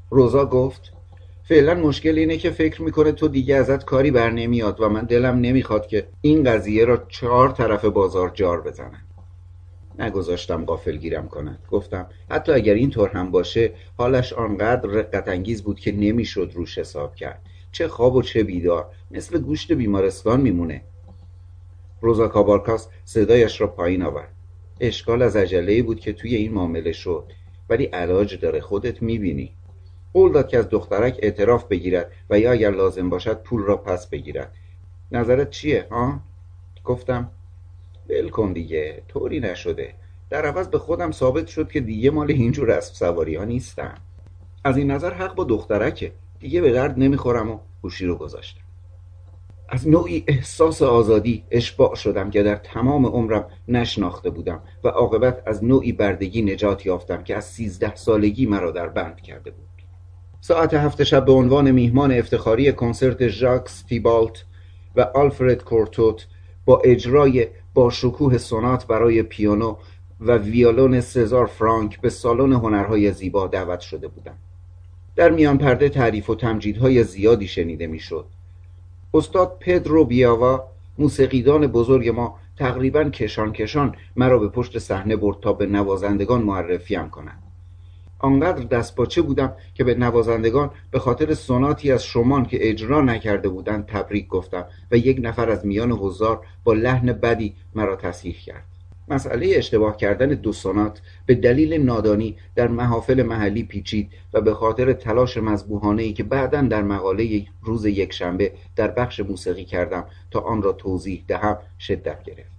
روزا 0.09 0.45
گفت 0.45 0.93
فعلا 1.43 1.73
مشکل 1.73 2.17
اینه 2.17 2.37
که 2.37 2.49
فکر 2.51 2.81
می‌کنه 2.81 3.11
تو 3.11 3.27
دیگه 3.27 3.55
ازت 3.55 3.85
کاری 3.85 4.11
بر 4.11 4.29
نمیاد 4.29 4.81
و 4.81 4.89
من 4.89 5.05
دلم 5.05 5.39
نمی‌خواد 5.39 5.87
که 5.87 6.07
این 6.21 6.43
قضیه 6.43 6.85
را 6.85 7.05
چهار 7.07 7.49
طرف 7.49 7.85
بازار 7.85 8.29
جار 8.29 8.61
بزنن. 8.61 9.04
نگذاشتم 9.99 10.65
قافل 10.65 10.97
گیرم 10.97 11.27
کند. 11.27 11.59
گفتم 11.71 12.07
حتی 12.29 12.51
اگر 12.51 12.73
اینطور 12.73 13.09
هم 13.09 13.31
باشه 13.31 13.71
حالش 13.97 14.33
آنقدر 14.33 14.89
رقت 14.89 15.27
انگیز 15.27 15.63
بود 15.63 15.79
که 15.79 15.91
نمی‌شد 15.91 16.51
روش 16.55 16.77
حساب 16.77 17.15
کرد. 17.15 17.41
چه 17.71 17.87
خواب 17.87 18.15
و 18.15 18.21
چه 18.21 18.43
بیدار. 18.43 18.87
مثل 19.11 19.39
گوشت 19.39 19.71
بیمارستان 19.71 20.41
میمونه. 20.41 20.81
روزا 22.01 22.27
کابارکاس 22.27 22.87
صدایش 23.05 23.61
را 23.61 23.67
پایین 23.67 24.01
آورد. 24.01 24.31
اشکال 24.79 25.21
از 25.21 25.35
عجله 25.35 25.83
بود 25.83 25.99
که 25.99 26.13
توی 26.13 26.35
این 26.35 26.53
معامله 26.53 26.91
شد. 26.91 27.23
ولی 27.69 27.85
علاج 27.85 28.39
داره 28.39 28.61
خودت 28.61 29.01
می‌بینی. 29.01 29.51
قول 30.13 30.31
داد 30.31 30.47
که 30.47 30.57
از 30.57 30.69
دخترک 30.69 31.19
اعتراف 31.21 31.65
بگیرد 31.67 32.11
و 32.29 32.39
یا 32.39 32.51
اگر 32.51 32.71
لازم 32.71 33.09
باشد 33.09 33.41
پول 33.41 33.61
را 33.61 33.77
پس 33.77 34.07
بگیرد. 34.07 34.53
نظرت 35.11 35.49
چیه 35.49 35.87
ها؟ 35.91 36.19
گفتم 36.83 37.31
ول 38.09 38.29
کن 38.29 38.53
دیگه. 38.53 39.03
طوری 39.07 39.39
نشده. 39.39 39.93
در 40.29 40.45
عوض 40.45 40.67
به 40.67 40.79
خودم 40.79 41.11
ثابت 41.11 41.47
شد 41.47 41.71
که 41.71 41.79
دیگه 41.79 42.11
مال 42.11 42.31
اینجور 42.31 42.71
اسب 42.71 42.93
سواری 42.93 43.35
ها 43.35 43.43
نیستم 43.43 43.95
از 44.63 44.77
این 44.77 44.91
نظر 44.91 45.13
حق 45.13 45.35
با 45.35 45.43
دخترکه. 45.43 46.11
دیگه 46.39 46.61
به 46.61 46.71
درد 46.71 46.99
نمی‌خورم 46.99 47.51
و 47.51 47.59
گوشی 47.81 48.05
رو 48.05 48.15
گذاشتم. 48.15 48.61
از 49.69 49.87
نوعی 49.87 50.23
احساس 50.27 50.81
آزادی 50.81 51.43
اشباع 51.51 51.95
شدم 51.95 52.29
که 52.29 52.43
در 52.43 52.55
تمام 52.55 53.05
عمرم 53.05 53.45
نشناخته 53.67 54.29
بودم 54.29 54.61
و 54.83 54.87
عاقبت 54.87 55.43
از 55.45 55.63
نوعی 55.63 55.91
بردگی 55.91 56.41
نجات 56.41 56.85
یافتم 56.85 57.23
که 57.23 57.35
از 57.35 57.45
سیزده 57.45 57.95
سالگی 57.95 58.45
مرا 58.45 58.71
در 58.71 58.87
بند 58.87 59.21
کرده 59.21 59.51
بود. 59.51 59.65
ساعت 60.41 60.73
هفت 60.73 61.03
شب 61.03 61.25
به 61.25 61.31
عنوان 61.31 61.71
میهمان 61.71 62.11
افتخاری 62.11 62.71
کنسرت 62.71 63.27
ژاکس 63.27 63.81
تیبالت 63.81 64.45
و 64.95 65.01
آلفرد 65.01 65.63
کورتوت 65.63 66.27
با 66.65 66.81
اجرای 66.85 67.47
با 67.75 67.89
شکوه 67.89 68.37
سونات 68.37 68.87
برای 68.87 69.23
پیانو 69.23 69.75
و 70.21 70.37
ویولون 70.37 71.01
سزار 71.01 71.45
فرانک 71.45 72.01
به 72.01 72.09
سالن 72.09 72.53
هنرهای 72.53 73.11
زیبا 73.11 73.47
دعوت 73.47 73.79
شده 73.79 74.07
بودم 74.07 74.35
در 75.15 75.31
میان 75.31 75.57
پرده 75.57 75.89
تعریف 75.89 76.29
و 76.29 76.35
تمجیدهای 76.35 77.03
زیادی 77.03 77.47
شنیده 77.47 77.87
می‌شد. 77.87 78.25
استاد 79.13 79.57
پدرو 79.59 80.05
بیاوا 80.05 80.63
موسیقیدان 80.97 81.67
بزرگ 81.67 82.09
ما 82.09 82.39
تقریبا 82.57 83.03
کشان 83.03 83.51
کشان 83.51 83.95
مرا 84.15 84.39
به 84.39 84.47
پشت 84.47 84.79
صحنه 84.79 85.15
برد 85.15 85.39
تا 85.39 85.53
به 85.53 85.65
نوازندگان 85.65 86.41
معرفیم 86.41 87.09
کنند. 87.09 87.44
آنقدر 88.19 88.63
دستپاچه 88.63 89.21
بودم 89.21 89.53
که 89.73 89.83
به 89.83 89.95
نوازندگان 89.95 90.71
به 90.91 90.99
خاطر 90.99 91.33
سوناتی 91.33 91.91
از 91.91 92.03
شمان 92.03 92.45
که 92.45 92.69
اجرا 92.69 93.01
نکرده 93.01 93.49
بودند 93.49 93.85
تبریک 93.85 94.27
گفتم 94.27 94.65
و 94.91 94.97
یک 94.97 95.19
نفر 95.21 95.49
از 95.49 95.65
میان 95.65 95.91
حضار 95.91 96.41
با 96.63 96.73
لحن 96.73 97.13
بدی 97.13 97.55
مرا 97.75 97.95
تصحیح 97.95 98.35
کرد. 98.45 98.63
مسئله 99.07 99.53
اشتباه 99.55 99.97
کردن 99.97 100.29
دو 100.29 100.53
سونات 100.53 101.01
به 101.25 101.35
دلیل 101.35 101.73
نادانی 101.73 102.35
در 102.55 102.67
محافل 102.67 103.23
محلی 103.23 103.63
پیچید 103.63 104.09
و 104.33 104.41
به 104.41 104.53
خاطر 104.53 104.93
تلاش 104.93 105.37
مذبوحانه 105.37 106.03
ای 106.03 106.13
که 106.13 106.23
بعدا 106.23 106.61
در 106.61 106.83
مقاله 106.83 107.45
روز 107.63 107.85
یکشنبه 107.85 108.51
در 108.75 108.87
بخش 108.87 109.19
موسیقی 109.19 109.65
کردم 109.65 110.05
تا 110.31 110.39
آن 110.39 110.61
را 110.61 110.71
توضیح 110.71 111.23
دهم 111.27 111.57
شدت 111.79 112.23
گرفت. 112.23 112.54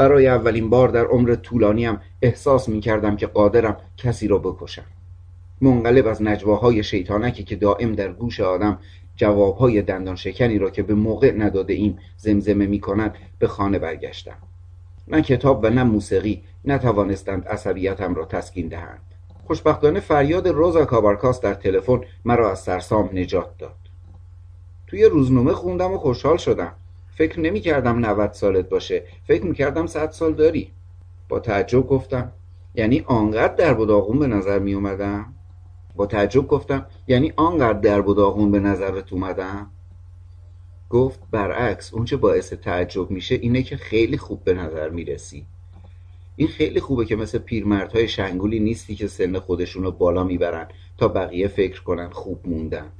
برای 0.00 0.28
اولین 0.28 0.70
بار 0.70 0.88
در 0.88 1.04
عمر 1.04 1.34
طولانیم 1.34 1.98
احساس 2.22 2.68
می 2.68 2.80
کردم 2.80 3.16
که 3.16 3.26
قادرم 3.26 3.76
کسی 3.96 4.28
را 4.28 4.38
بکشم. 4.38 4.84
منقلب 5.60 6.06
از 6.06 6.22
نجواهای 6.22 6.82
شیطانکی 6.82 7.44
که 7.44 7.56
دائم 7.56 7.92
در 7.92 8.12
گوش 8.12 8.40
آدم 8.40 8.78
جوابهای 9.16 9.82
دندان 9.82 10.16
شکنی 10.16 10.58
را 10.58 10.70
که 10.70 10.82
به 10.82 10.94
موقع 10.94 11.32
نداده 11.36 11.72
ایم 11.72 11.98
زمزمه 12.16 12.66
می 12.66 12.80
کند 12.80 13.14
به 13.38 13.48
خانه 13.48 13.78
برگشتم. 13.78 14.36
نه 15.08 15.22
کتاب 15.22 15.60
و 15.64 15.70
نه 15.70 15.82
موسیقی 15.82 16.42
نتوانستند 16.64 17.48
عصبیتم 17.48 18.14
را 18.14 18.24
تسکین 18.24 18.68
دهند. 18.68 19.02
خوشبختانه 19.46 20.00
فریاد 20.00 20.48
روزا 20.48 20.84
کابارکاس 20.84 21.40
در 21.40 21.54
تلفن 21.54 22.00
مرا 22.24 22.50
از 22.50 22.58
سرسام 22.58 23.10
نجات 23.12 23.58
داد. 23.58 23.76
توی 24.86 25.04
روزنامه 25.04 25.52
خوندم 25.52 25.92
و 25.92 25.98
خوشحال 25.98 26.36
شدم. 26.36 26.72
فکر 27.20 27.40
نمی 27.40 27.60
کردم 27.60 28.06
90 28.06 28.32
سالت 28.32 28.68
باشه. 28.68 29.02
فکر 29.26 29.44
می 29.44 29.54
کردم 29.54 29.86
100 29.86 30.10
سال 30.10 30.34
داری. 30.34 30.70
با 31.28 31.40
تعجب 31.40 31.86
گفتم. 31.86 32.32
یعنی 32.74 33.04
آنقدر 33.06 33.54
در 33.54 33.74
داغون 33.74 34.18
به 34.18 34.26
نظر 34.26 34.58
می 34.58 34.74
اومدم 34.74 35.34
با 35.96 36.06
تعجب 36.06 36.46
گفتم. 36.46 36.86
یعنی 37.08 37.32
آنقدر 37.36 37.78
در 37.78 38.00
داغون 38.00 38.50
به 38.50 38.60
نظرت 38.60 39.12
اومدم؟ 39.12 39.70
گفت 40.90 41.20
برعکس 41.30 41.94
اونچه 41.94 42.16
باعث 42.16 42.52
تعجب 42.52 43.10
میشه 43.10 43.34
اینه 43.34 43.62
که 43.62 43.76
خیلی 43.76 44.18
خوب 44.18 44.44
به 44.44 44.54
نظر 44.54 44.88
می‌رسی. 44.88 45.46
این 46.36 46.48
خیلی 46.48 46.80
خوبه 46.80 47.04
که 47.04 47.16
مثل 47.16 47.38
پیرمردهای 47.38 48.08
شنگولی 48.08 48.60
نیستی 48.60 48.94
که 48.94 49.06
سن 49.06 49.38
خودشون 49.38 49.82
رو 49.82 49.90
بالا 49.90 50.24
می‌برن 50.24 50.68
تا 50.98 51.08
بقیه 51.08 51.48
فکر 51.48 51.82
کنن 51.82 52.10
خوب 52.10 52.40
موندن. 52.44 52.92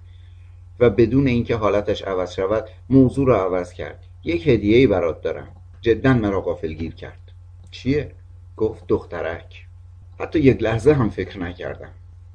و 0.81 0.91
بدون 0.91 1.27
اینکه 1.27 1.57
حالتش 1.57 2.03
عوض 2.03 2.33
شود 2.33 2.65
موضوع 2.91 3.27
رو 3.27 3.35
عوض 3.35 3.73
کرد 3.73 4.10
یک 4.25 4.49
هدیه 4.49 4.77
ای 4.77 4.87
برات 4.87 5.23
دارم. 5.23 5.49
جدا 5.81 6.15
مرا 6.15 6.41
غافل 6.41 6.73
گیر 6.73 6.95
کرد. 6.95 7.21
چیه؟ 7.71 8.13
گفت 8.57 8.85
دخترک. 8.89 9.67
حتی 10.21 10.39
یک 10.39 10.63
لحظه 10.63 10.93
هم 10.93 11.11
فکر 11.11 11.39
نکردم. 11.39 11.91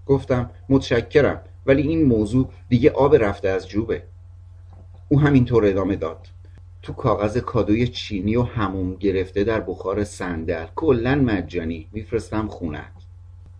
گفتم 0.06 0.50
متشکرم 0.70 1.42
ولی 1.66 1.82
این 1.82 2.04
موضوع 2.04 2.50
دیگه 2.70 2.92
آب 2.92 3.16
رفته 3.16 3.50
از 3.50 3.68
جوبه. 3.68 4.04
او 5.10 5.20
همینطور 5.20 5.66
ادامه 5.66 5.96
داد. 5.96 6.28
تو 6.82 6.94
کاغذ 6.94 7.38
کادوی 7.38 7.88
چینی 7.88 8.36
و 8.36 8.42
هموم 8.42 8.96
گرفته 8.96 9.44
در 9.44 9.60
بخار 9.60 10.04
صندل. 10.04 10.66
کلا 10.76 11.16
مجانی. 11.16 11.88
میفرستم 11.92 12.48
خونت 12.48 12.92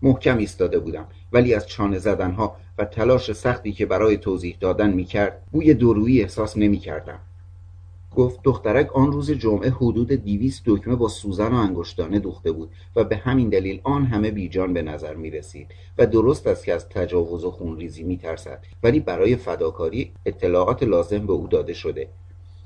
محکم 0.02 0.38
ایستاده 0.38 0.78
بودم. 0.78 1.06
ولی 1.32 1.54
از 1.54 1.68
چانه 1.68 1.98
زدنها 1.98 2.56
و 2.78 2.84
تلاش 2.84 3.32
سختی 3.32 3.72
که 3.72 3.86
برای 3.86 4.16
توضیح 4.16 4.56
دادن 4.60 4.92
می‌کرد 4.92 5.42
بوی 5.52 5.74
درویی 5.74 6.22
احساس 6.22 6.56
نمی‌کردم. 6.56 7.18
گفت 8.16 8.40
دخترک 8.42 8.96
آن 8.96 9.12
روز 9.12 9.30
جمعه 9.30 9.70
حدود 9.70 10.12
دیویست 10.12 10.62
دکمه 10.66 10.96
با 10.96 11.08
سوزن 11.08 11.52
و 11.52 11.56
انگشتانه 11.56 12.18
دوخته 12.18 12.52
بود 12.52 12.70
و 12.96 13.04
به 13.04 13.16
همین 13.16 13.48
دلیل 13.48 13.80
آن 13.84 14.04
همه 14.04 14.30
بیجان 14.30 14.72
به 14.72 14.82
نظر 14.82 15.14
می 15.14 15.30
رسید 15.30 15.66
و 15.98 16.06
درست 16.06 16.46
است 16.46 16.64
که 16.64 16.74
از 16.74 16.88
تجاوز 16.88 17.44
و 17.44 17.50
خونریزی 17.50 18.02
می 18.02 18.16
ترسد 18.16 18.64
ولی 18.82 19.00
برای 19.00 19.36
فداکاری 19.36 20.12
اطلاعات 20.26 20.82
لازم 20.82 21.26
به 21.26 21.32
او 21.32 21.46
داده 21.46 21.72
شده 21.72 22.08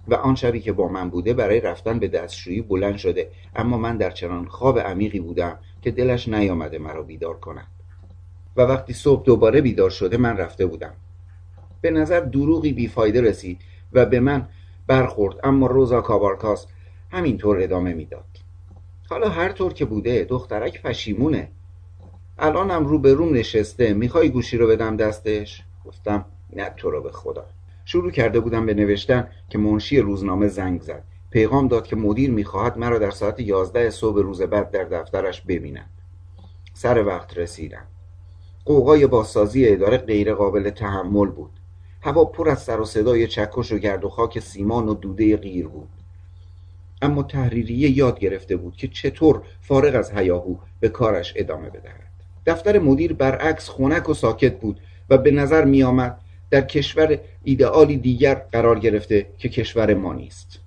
و 0.09 0.15
آن 0.15 0.35
شبی 0.35 0.61
که 0.61 0.73
با 0.73 0.89
من 0.89 1.11
بوده 1.11 1.35
برای 1.35 1.61
رفتن 1.61 1.99
به 1.99 2.09
دستشویی 2.09 2.61
بلند 2.61 2.97
شده 2.97 3.31
اما 3.57 3.79
من 3.79 3.97
در 3.97 4.11
چنان 4.11 4.47
خواب 4.47 4.79
عمیقی 4.79 5.21
بودم 5.21 5.59
که 5.83 5.91
دلش 5.91 6.29
نیامده 6.29 6.79
مرا 6.79 7.03
بیدار 7.03 7.39
کند. 7.39 7.67
و 8.57 8.63
وقتی 8.63 8.93
صبح 8.93 9.25
دوباره 9.25 9.61
بیدار 9.61 9.91
شده 9.91 10.17
من 10.17 10.37
رفته 10.37 10.67
بودم. 10.67 10.93
به 11.81 11.91
نظر 11.91 12.21
دروغی 12.21 12.73
بیفایده 12.73 13.21
رسید 13.21 13.59
و 13.93 14.07
به 14.07 14.21
من 14.21 14.49
برخورد 14.91 15.37
اما 15.45 15.67
روزا 15.67 16.01
کابارکاس 16.01 16.67
همینطور 17.11 17.63
ادامه 17.63 17.95
می‌داد. 17.95 18.25
حالا 19.11 19.29
هر 19.29 19.53
طور 19.53 19.73
که 19.73 19.85
بوده 19.85 20.25
دخترک 20.25 20.83
پشیمونه. 20.83 21.49
الانم 22.39 22.87
رو 22.87 22.99
به 22.99 23.15
روم 23.15 23.35
نشسته 23.35 23.95
می‌خوای 23.95 24.29
گوشی 24.31 24.57
رو 24.57 24.67
بدم 24.67 24.97
دستش؟ 24.97 25.63
گفتم 25.85 26.25
نه 26.57 26.71
تو 26.77 26.91
رو 26.91 27.03
به 27.03 27.13
خدا. 27.13 27.47
شروع 27.85 28.11
کرده 28.11 28.41
بودم 28.41 28.67
به 28.67 28.75
نوشتن 28.75 29.29
که 29.49 29.59
منشی 29.59 30.01
روزنامه 30.01 30.49
زنگ 30.49 30.81
زد. 30.81 31.05
پیغام 31.31 31.69
داد 31.69 31.87
که 31.87 31.97
مدیر 31.97 32.31
می‌خواهد 32.31 32.79
مرا 32.79 32.99
در 32.99 33.11
ساعت 33.11 33.41
یازده 33.41 33.91
صبح 33.91 34.23
روز 34.23 34.43
بعد 34.43 34.71
در 34.71 34.85
دفترش 34.85 35.41
ببیند. 35.41 35.91
سر 36.75 37.07
وقت 37.07 37.39
رسیدم. 37.39 37.87
قوقای 38.65 39.07
بازسازی 39.07 39.69
اداره 39.69 39.97
غیر 39.97 40.35
قابل 40.35 40.71
تحمل 40.71 41.27
بود. 41.27 41.60
هوا 42.01 42.25
پر 42.25 42.49
از 42.49 42.63
سر 42.63 42.81
و 42.81 42.85
صدای 42.85 43.27
چکش 43.27 43.73
و 43.73 43.79
گرد 43.79 44.05
و 44.05 44.09
خاک 44.09 44.39
سیمان 44.39 44.89
و 44.89 44.95
دوده 44.95 45.37
غیر 45.37 45.69
بود. 45.69 45.89
اما 47.03 47.23
تحریریه 47.23 47.91
یاد 47.91 48.19
گرفته 48.19 48.57
بود 48.57 48.77
که 48.77 48.89
چطور 48.89 49.43
فارغ 49.61 49.95
از 49.95 50.11
هیاهو 50.11 50.57
به 50.81 50.89
کارش 50.89 51.33
ادامه 51.37 51.71
بدهد. 51.71 52.11
دفتر 52.47 52.79
مدیر 52.79 53.13
برعکس 53.13 53.69
خونک 53.69 54.09
و 54.09 54.15
ساکت 54.15 54.61
بود 54.61 54.81
و 55.11 55.19
به 55.19 55.31
نظر 55.31 55.65
می 55.65 55.83
آمد 55.83 56.21
در 56.51 56.61
کشور 56.61 57.19
ایدئالی 57.45 57.97
دیگر 57.97 58.35
قرار 58.35 58.79
گرفته 58.79 59.27
که 59.39 59.49
کشور 59.49 59.95
ما 59.95 60.13
نیست. 60.13 60.59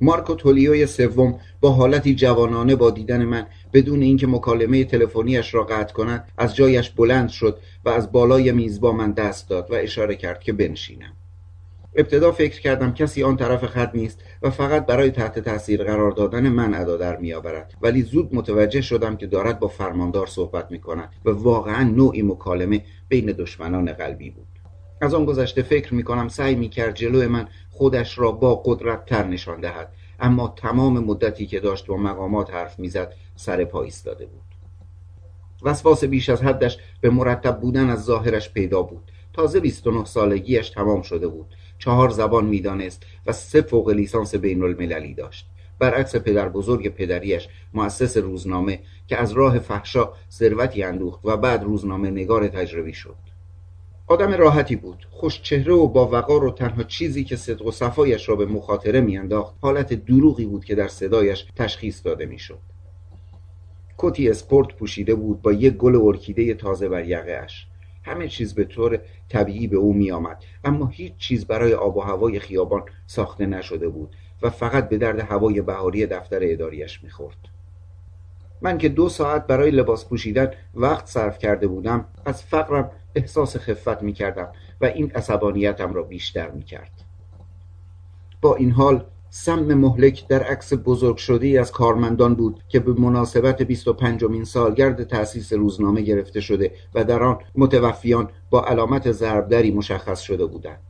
مارکو 0.00 0.34
تولیوی 0.34 0.86
سوم 0.86 1.40
با 1.60 1.70
حالتی 1.70 2.14
جوانانه 2.14 2.76
با 2.76 2.90
دیدن 2.90 3.24
من 3.24 3.46
بدون 3.72 4.02
اینکه 4.02 4.26
مکالمه 4.26 4.84
تلفنیش 4.84 5.54
را 5.54 5.64
قطع 5.64 5.94
کند 5.94 6.28
از 6.38 6.56
جایش 6.56 6.90
بلند 6.90 7.28
شد 7.28 7.58
و 7.84 7.88
از 7.88 8.12
بالای 8.12 8.52
میز 8.52 8.80
با 8.80 8.92
من 8.92 9.12
دست 9.12 9.48
داد 9.48 9.70
و 9.70 9.74
اشاره 9.74 10.16
کرد 10.16 10.40
که 10.40 10.52
بنشینم. 10.52 11.12
ابتدا 11.96 12.32
فکر 12.32 12.60
کردم 12.60 12.94
کسی 12.94 13.22
آن 13.22 13.36
طرف 13.36 13.64
خط 13.66 13.90
نیست 13.94 14.22
و 14.42 14.50
فقط 14.50 14.86
برای 14.86 15.10
تحت 15.10 15.38
تاثیر 15.38 15.84
قرار 15.84 16.10
دادن 16.10 16.48
من 16.48 16.74
ادا 16.74 16.96
در 16.96 17.16
میآورد. 17.16 17.74
ولی 17.82 18.02
زود 18.02 18.34
متوجه 18.34 18.80
شدم 18.80 19.16
که 19.16 19.26
دارد 19.26 19.60
با 19.60 19.68
فرماندار 19.68 20.26
صحبت 20.26 20.70
می 20.70 20.80
کند 20.80 21.08
و 21.24 21.30
واقعا 21.30 21.84
نوعی 21.84 22.22
مکالمه 22.22 22.84
بین 23.08 23.26
دشمنان 23.26 23.92
قلبی 23.92 24.30
بود. 24.30 24.46
از 25.00 25.14
آن 25.14 25.24
گذشته 25.24 25.62
فکر 25.62 25.94
می 25.94 26.02
کنم 26.02 26.28
سعی 26.28 26.54
می 26.54 26.68
کرد 26.68 26.94
جلو 26.94 27.28
من 27.28 27.48
خودش 27.70 28.18
را 28.18 28.32
با 28.32 28.62
قدرت 28.64 29.04
تر 29.04 29.26
نشان 29.26 29.60
دهد. 29.60 29.92
اما 30.20 30.54
تمام 30.56 30.98
مدتی 30.98 31.46
که 31.46 31.60
داشت 31.60 31.86
با 31.86 31.96
مقامات 31.96 32.50
حرف 32.50 32.78
می‌زد 32.78 33.14
سر 33.36 33.64
پا 33.64 33.82
ایستاده 33.82 34.26
بود. 34.26 34.40
وسواس 35.62 36.04
بیش 36.04 36.28
از 36.28 36.42
حدش 36.42 36.78
به 37.00 37.10
مرتب 37.10 37.60
بودن 37.60 37.90
از 37.90 38.04
ظاهرش 38.04 38.52
پیدا 38.52 38.82
بود. 38.82 39.12
تازه 39.32 39.60
29 39.60 40.04
سالگیش 40.04 40.70
تمام 40.70 41.02
شده 41.02 41.28
بود. 41.28 41.46
چهار 41.78 42.10
زبان 42.10 42.44
می‌دانست 42.44 43.02
و 43.26 43.32
سه 43.32 43.62
فوق 43.62 43.90
لیسانس 43.90 44.34
بین 44.34 44.62
المللی 44.62 45.14
داشت. 45.14 45.46
برعکس 45.78 46.16
پدر 46.16 46.48
بزرگ 46.48 46.88
پدریش 46.88 47.48
مؤسس 47.74 48.16
روزنامه 48.16 48.80
که 49.08 49.16
از 49.16 49.32
راه 49.32 49.58
فحشا 49.58 50.12
ثروتی 50.30 50.82
اندوخت 50.82 51.20
و 51.24 51.36
بعد 51.36 51.62
روزنامه 51.62 52.10
نگار 52.10 52.48
تجربی 52.48 52.94
شد. 52.94 53.29
آدم 54.10 54.32
راحتی 54.32 54.76
بود. 54.76 55.06
خوش 55.10 55.42
چهره 55.42 55.72
و 55.72 55.88
با 55.88 56.08
وقار 56.08 56.44
و 56.44 56.50
تنها 56.50 56.82
چیزی 56.82 57.24
که 57.24 57.36
صدق 57.36 57.66
و 57.66 57.70
صفایش 57.70 58.28
را 58.28 58.36
به 58.36 58.46
مخاطره 58.46 59.00
میانداخت 59.00 59.54
حالت 59.60 59.92
دروغی 59.92 60.44
بود 60.44 60.64
که 60.64 60.74
در 60.74 60.88
صدایش 60.88 61.46
تشخیص 61.56 62.06
داده 62.06 62.26
می‌شد. 62.26 62.58
کتی 63.98 64.30
اسپورت 64.30 64.68
پوشیده 64.76 65.14
بود 65.14 65.42
با 65.42 65.52
یک 65.52 65.74
گل 65.74 65.96
ارکیده 66.02 66.54
تازه 66.54 66.88
بر 66.88 67.04
یقهاش. 67.04 67.66
همه 68.02 68.28
چیز 68.28 68.54
به 68.54 68.64
طور 68.64 68.98
طبیعی 69.28 69.66
به 69.66 69.76
او 69.76 69.92
می 69.92 70.10
آمد 70.10 70.44
اما 70.64 70.86
هیچ 70.86 71.16
چیز 71.16 71.46
برای 71.46 71.74
آب 71.74 71.96
و 71.96 72.00
هوای 72.00 72.38
خیابان 72.38 72.82
ساخته 73.06 73.46
نشده 73.46 73.88
بود 73.88 74.16
و 74.42 74.50
فقط 74.50 74.88
به 74.88 74.98
درد 74.98 75.20
هوای 75.20 75.60
بهاری 75.60 76.06
دفتر 76.06 76.38
اداریش 76.42 77.04
می‌خورد. 77.04 77.38
من 78.62 78.78
که 78.78 78.88
دو 78.88 79.08
ساعت 79.08 79.46
برای 79.46 79.70
لباس 79.70 80.08
پوشیدن 80.08 80.50
وقت 80.74 81.06
صرف 81.06 81.38
کرده 81.38 81.66
بودم 81.66 82.08
از 82.24 82.42
فقرم 82.42 82.90
احساس 83.14 83.56
خفت 83.56 84.02
می 84.02 84.12
کردم 84.12 84.48
و 84.80 84.84
این 84.84 85.10
عصبانیتم 85.10 85.92
را 85.92 86.02
بیشتر 86.02 86.50
می 86.50 86.62
کرد. 86.62 86.90
با 88.40 88.56
این 88.56 88.70
حال 88.70 89.04
سم 89.30 89.74
مهلک 89.74 90.28
در 90.28 90.42
عکس 90.42 90.72
بزرگ 90.84 91.16
شده 91.16 91.60
از 91.60 91.72
کارمندان 91.72 92.34
بود 92.34 92.62
که 92.68 92.80
به 92.80 93.00
مناسبت 93.00 93.62
25 93.62 94.24
مین 94.24 94.44
سالگرد 94.44 95.04
تأسیس 95.04 95.52
روزنامه 95.52 96.00
گرفته 96.00 96.40
شده 96.40 96.72
و 96.94 97.04
در 97.04 97.22
آن 97.22 97.38
متوفیان 97.54 98.28
با 98.50 98.64
علامت 98.64 99.12
ضربدری 99.12 99.70
مشخص 99.70 100.20
شده 100.20 100.46
بودند 100.46 100.80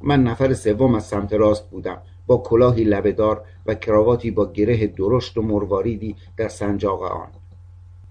من 0.00 0.22
نفر 0.22 0.54
سوم 0.54 0.94
از 0.94 1.04
سمت 1.04 1.32
راست 1.32 1.70
بودم 1.70 1.98
با 2.26 2.36
کلاهی 2.36 2.84
لبهدار 2.84 3.44
و 3.66 3.74
کراواتی 3.74 4.30
با 4.30 4.52
گره 4.52 4.86
درشت 4.86 5.38
و 5.38 5.42
مرواریدی 5.42 6.16
در 6.36 6.48
سنجاق 6.48 7.02
آن 7.02 7.28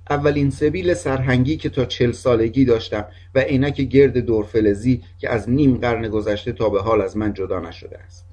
اولین 0.09 0.49
سبیل 0.49 0.93
سرهنگی 0.93 1.57
که 1.57 1.69
تا 1.69 1.85
چل 1.85 2.11
سالگی 2.11 2.65
داشتم 2.65 3.05
و 3.35 3.39
عینک 3.39 3.81
گرد 3.81 4.17
دورفلزی 4.17 5.03
که 5.17 5.29
از 5.29 5.49
نیم 5.49 5.77
قرن 5.77 6.07
گذشته 6.07 6.51
تا 6.51 6.69
به 6.69 6.81
حال 6.81 7.01
از 7.01 7.17
من 7.17 7.33
جدا 7.33 7.59
نشده 7.59 7.97
است. 7.97 8.25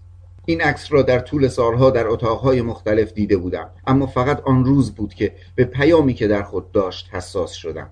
این 0.47 0.61
عکس 0.61 0.93
را 0.93 1.03
در 1.03 1.19
طول 1.19 1.49
سالها 1.49 1.91
در 1.91 2.09
اتاقهای 2.09 2.63
مختلف 2.63 3.13
دیده 3.13 3.37
بودم. 3.37 3.71
اما 3.87 4.07
فقط 4.07 4.41
آن 4.41 4.65
روز 4.65 4.95
بود 4.95 5.15
که 5.15 5.33
به 5.55 5.65
پیامی 5.65 6.15
که 6.15 6.29
در 6.29 6.43
خود 6.43 6.73
داشت 6.73 7.09
حساس 7.13 7.53
شدم. 7.53 7.91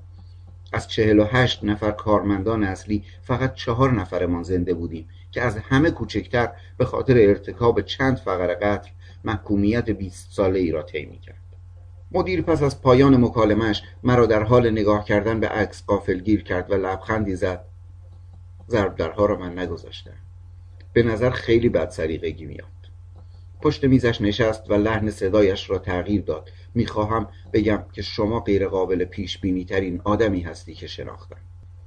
از 0.72 0.88
چهل 0.88 1.18
و 1.18 1.24
هشت 1.24 1.64
نفر 1.64 1.90
کارمندان 1.90 2.64
اصلی 2.64 3.04
فقط 3.22 3.54
چهار 3.54 3.92
نفرمان 3.92 4.42
زنده 4.42 4.74
بودیم 4.74 5.08
که 5.30 5.42
از 5.42 5.56
همه 5.58 5.90
کوچکتر 5.90 6.48
به 6.76 6.84
خاطر 6.84 7.14
ارتکاب 7.18 7.80
چند 7.80 8.16
فقر 8.16 8.54
قتل 8.54 8.90
محکومیت 9.24 9.90
20 9.90 10.32
ساله 10.32 10.58
ای 10.58 10.70
را 10.70 10.82
طی 10.82 11.18
کرد 11.26 11.47
مدیر 12.12 12.42
پس 12.42 12.62
از 12.62 12.82
پایان 12.82 13.16
مکالمش 13.24 13.82
مرا 14.02 14.26
در 14.26 14.42
حال 14.42 14.70
نگاه 14.70 15.04
کردن 15.04 15.40
به 15.40 15.48
عکس 15.48 16.10
گیر 16.10 16.42
کرد 16.42 16.70
و 16.70 16.74
لبخندی 16.74 17.36
زد. 17.36 17.64
ضرب 18.68 18.96
درها 18.96 19.26
را 19.26 19.36
من 19.36 19.58
نگذاشتم. 19.58 20.16
به 20.92 21.02
نظر 21.02 21.30
خیلی 21.30 21.68
بد 21.68 21.90
سریقگی 21.90 22.44
میاد 22.44 22.78
پشت 23.62 23.84
میزش 23.84 24.20
نشست 24.20 24.70
و 24.70 24.74
لحن 24.74 25.10
صدایش 25.10 25.70
را 25.70 25.78
تغییر 25.78 26.22
داد. 26.22 26.50
می‌خواهم 26.74 27.28
بگم 27.52 27.84
که 27.92 28.02
شما 28.02 28.40
غیر 28.40 28.68
قابل 28.68 29.04
پیش 29.04 29.38
بینی 29.38 29.64
ترین 29.64 30.00
آدمی 30.04 30.40
هستی 30.40 30.74
که 30.74 30.86
شناختم. 30.86 31.36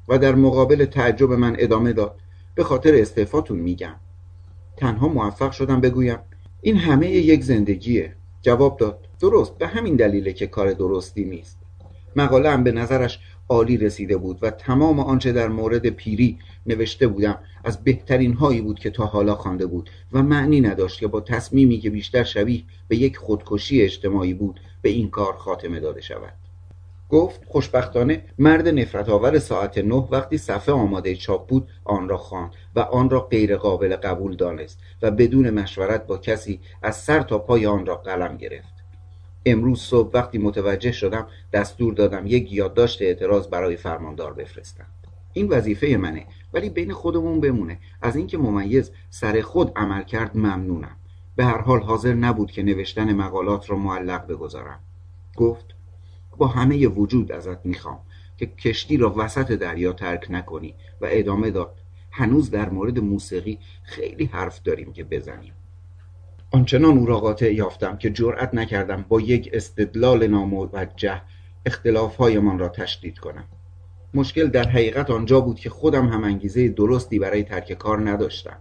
و 0.07 0.17
در 0.17 0.35
مقابل 0.35 0.85
تعجب 0.85 1.31
من 1.31 1.55
ادامه 1.59 1.93
داد. 1.93 2.19
به 2.55 2.63
خاطر 2.63 2.95
استعفاتون 2.95 3.59
میگم. 3.59 3.95
تنها 4.77 5.07
موفق 5.07 5.51
شدم 5.51 5.81
بگویم. 5.81 6.19
این 6.61 6.77
همه 6.77 7.09
یک 7.09 7.43
زندگیه. 7.43 8.15
جواب 8.41 8.77
داد. 8.77 9.07
درست 9.21 9.57
به 9.57 9.67
همین 9.67 9.95
دلیله 9.95 10.33
که 10.33 10.47
کار 10.47 10.71
درستی 10.73 11.25
نیست. 11.25 11.57
مقاله 12.15 12.49
هم 12.49 12.63
به 12.63 12.71
نظرش 12.71 13.19
عالی 13.49 13.77
رسیده 13.77 14.17
بود 14.17 14.37
و 14.41 14.49
تمام 14.49 14.99
آنچه 14.99 15.31
در 15.31 15.47
مورد 15.47 15.89
پیری 15.89 16.39
نوشته 16.65 17.07
بودم 17.07 17.39
از 17.63 17.83
بهترین 17.83 18.33
هایی 18.33 18.61
بود 18.61 18.79
که 18.79 18.89
تا 18.89 19.05
حالا 19.05 19.35
خوانده 19.35 19.65
بود 19.65 19.89
و 20.13 20.23
معنی 20.23 20.61
نداشت 20.61 20.99
که 20.99 21.07
با 21.07 21.21
تصمیمی 21.21 21.79
که 21.79 21.89
بیشتر 21.89 22.23
شبیه 22.23 22.63
به 22.87 22.95
یک 22.95 23.17
خودکشی 23.17 23.81
اجتماعی 23.81 24.33
بود 24.33 24.59
به 24.81 24.89
این 24.89 25.09
کار 25.09 25.33
خاتمه 25.33 25.79
داده 25.79 26.01
شود. 26.01 26.33
گفت 27.09 27.41
خوشبختانه 27.47 28.23
مرد 28.39 28.67
نفرت 28.67 29.09
آور 29.09 29.39
ساعت 29.39 29.77
نه 29.77 30.07
وقتی 30.11 30.37
صفحه 30.37 30.75
آماده 30.75 31.15
چاپ 31.15 31.47
بود 31.47 31.67
آن 31.83 32.09
را 32.09 32.17
خواند 32.17 32.51
و 32.75 32.79
آن 32.79 33.09
را 33.09 33.19
غیر 33.19 33.57
قابل 33.57 33.95
قبول 33.95 34.35
دانست 34.35 34.79
و 35.01 35.11
بدون 35.11 35.49
مشورت 35.49 36.07
با 36.07 36.17
کسی 36.17 36.59
از 36.81 36.95
سر 36.95 37.21
تا 37.21 37.37
پای 37.37 37.65
آن 37.65 37.85
را 37.85 37.95
قلم 37.95 38.37
گرفت. 38.37 38.70
امروز 39.45 39.79
صبح 39.79 40.11
وقتی 40.13 40.37
متوجه 40.37 40.91
شدم 40.91 41.27
دستور 41.53 41.93
دادم 41.93 42.27
یک 42.27 42.53
یادداشت 42.53 43.01
اعتراض 43.01 43.47
برای 43.47 43.75
فرماندار 43.75 44.33
بفرستم. 44.33 44.85
این 45.33 45.47
وظیفه 45.49 45.87
منه 45.87 46.25
ولی 46.53 46.69
بین 46.69 46.93
خودمون 46.93 47.39
بمونه. 47.39 47.79
از 48.01 48.15
اینکه 48.15 48.37
ممیز 48.37 48.91
سر 49.09 49.41
خود 49.41 49.71
عمل 49.75 50.03
کرد 50.03 50.37
ممنونم. 50.37 50.95
به 51.35 51.45
هر 51.45 51.61
حال 51.61 51.79
حاضر 51.79 52.13
نبود 52.13 52.51
که 52.51 52.63
نوشتن 52.63 53.13
مقالات 53.13 53.69
را 53.69 53.77
معلق 53.77 54.27
بگذارم. 54.27 54.79
گفت 55.35 55.65
با 56.37 56.47
همه 56.47 56.87
وجود 56.87 57.31
ازت 57.31 57.65
می‌خوام 57.65 57.99
که 58.37 58.45
کشتی 58.45 58.97
را 58.97 59.13
وسط 59.17 59.51
دریا 59.51 59.93
ترک 59.93 60.27
نکنی 60.29 60.75
و 61.01 61.07
ادامه 61.09 61.51
داد 61.51 61.75
هنوز 62.11 62.51
در 62.51 62.69
مورد 62.69 62.99
موسیقی 62.99 63.59
خیلی 63.83 64.25
حرف 64.25 64.63
داریم 64.63 64.93
که 64.93 65.03
بزنیم. 65.03 65.53
آنچنان 66.53 66.97
او 66.97 67.05
را 67.05 67.19
قاطع 67.19 67.53
یافتم 67.53 67.97
که 67.97 68.09
جرأت 68.09 68.53
نکردم 68.53 69.05
با 69.09 69.21
یک 69.21 69.49
استدلال 69.53 70.27
ناموجه 70.27 71.21
اختلافهایمان 71.65 72.59
را 72.59 72.69
تشدید 72.69 73.19
کنم. 73.19 73.43
مشکل 74.13 74.47
در 74.47 74.67
حقیقت 74.67 75.09
آنجا 75.09 75.41
بود 75.41 75.59
که 75.59 75.69
خودم 75.69 76.07
هم 76.07 76.23
انگیزه 76.23 76.67
درستی 76.67 77.19
برای 77.19 77.43
ترک 77.43 77.73
کار 77.73 78.09
نداشتم. 78.09 78.57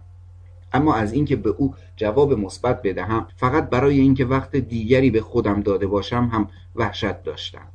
اما 0.73 0.95
از 0.95 1.13
اینکه 1.13 1.35
به 1.35 1.49
او 1.49 1.75
جواب 1.95 2.33
مثبت 2.33 2.81
بدهم 2.81 3.27
فقط 3.35 3.69
برای 3.69 3.99
اینکه 3.99 4.25
وقت 4.25 4.55
دیگری 4.55 5.11
به 5.11 5.21
خودم 5.21 5.61
داده 5.61 5.87
باشم 5.87 6.29
هم 6.33 6.49
وحشت 6.75 7.23
داشتم. 7.23 7.67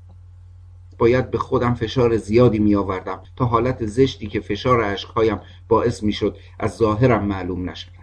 باید 0.98 1.30
به 1.30 1.38
خودم 1.38 1.74
فشار 1.74 2.16
زیادی 2.16 2.58
می 2.58 2.74
آوردم 2.74 3.22
تا 3.36 3.44
حالت 3.44 3.86
زشتی 3.86 4.26
که 4.26 4.40
فشار 4.40 4.84
عشقهایم 4.84 5.40
باعث 5.68 6.02
می 6.02 6.12
شد 6.12 6.36
از 6.58 6.76
ظاهرم 6.76 7.24
معلوم 7.24 7.70
نشد 7.70 7.95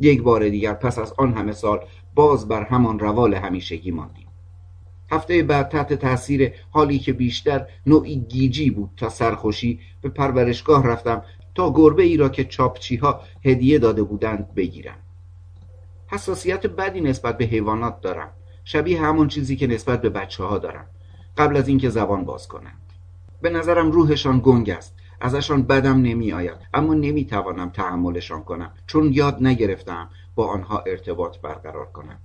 یک 0.00 0.22
بار 0.22 0.48
دیگر 0.48 0.74
پس 0.74 0.98
از 0.98 1.14
آن 1.18 1.34
همه 1.34 1.52
سال 1.52 1.86
باز 2.14 2.48
بر 2.48 2.62
همان 2.62 2.98
روال 2.98 3.34
همیشگی 3.34 3.90
ماندیم. 3.90 4.26
هفته 5.10 5.42
بعد 5.42 5.68
تحت 5.68 5.92
تاثیر 5.92 6.52
حالی 6.70 6.98
که 6.98 7.12
بیشتر 7.12 7.66
نوعی 7.86 8.16
گیجی 8.16 8.70
بود 8.70 8.90
تا 8.96 9.08
سرخوشی 9.08 9.80
به 10.02 10.08
پرورشگاه 10.08 10.86
رفتم 10.86 11.22
تا 11.54 11.72
گربه 11.72 12.02
ای 12.02 12.16
را 12.16 12.28
که 12.28 12.44
چاپچی 12.44 12.96
ها 12.96 13.20
هدیه 13.44 13.78
داده 13.78 14.02
بودند 14.02 14.54
بگیرم. 14.54 14.96
حساسیت 16.06 16.66
بدی 16.66 17.00
نسبت 17.00 17.38
به 17.38 17.44
حیوانات 17.44 18.00
دارم. 18.00 18.30
شبیه 18.64 19.00
همون 19.00 19.28
چیزی 19.28 19.56
که 19.56 19.66
نسبت 19.66 20.02
به 20.02 20.10
بچه 20.10 20.44
ها 20.44 20.58
دارم. 20.58 20.86
قبل 21.36 21.56
از 21.56 21.68
اینکه 21.68 21.88
زبان 21.90 22.24
باز 22.24 22.48
کنند 22.48 22.80
به 23.42 23.50
نظرم 23.50 23.92
روحشان 23.92 24.40
گنگ 24.44 24.70
است. 24.70 24.94
ازشان 25.20 25.62
بدم 25.62 26.02
نمی 26.02 26.32
آید 26.32 26.56
اما 26.74 26.94
نمی 26.94 27.24
توانم 27.24 27.70
تحملشان 27.70 28.42
کنم. 28.44 28.72
چون 28.86 29.12
یاد 29.12 29.38
نگرفتم 29.40 30.08
با 30.34 30.46
آنها 30.46 30.78
ارتباط 30.86 31.38
برقرار 31.38 31.86
کنم. 31.86 32.18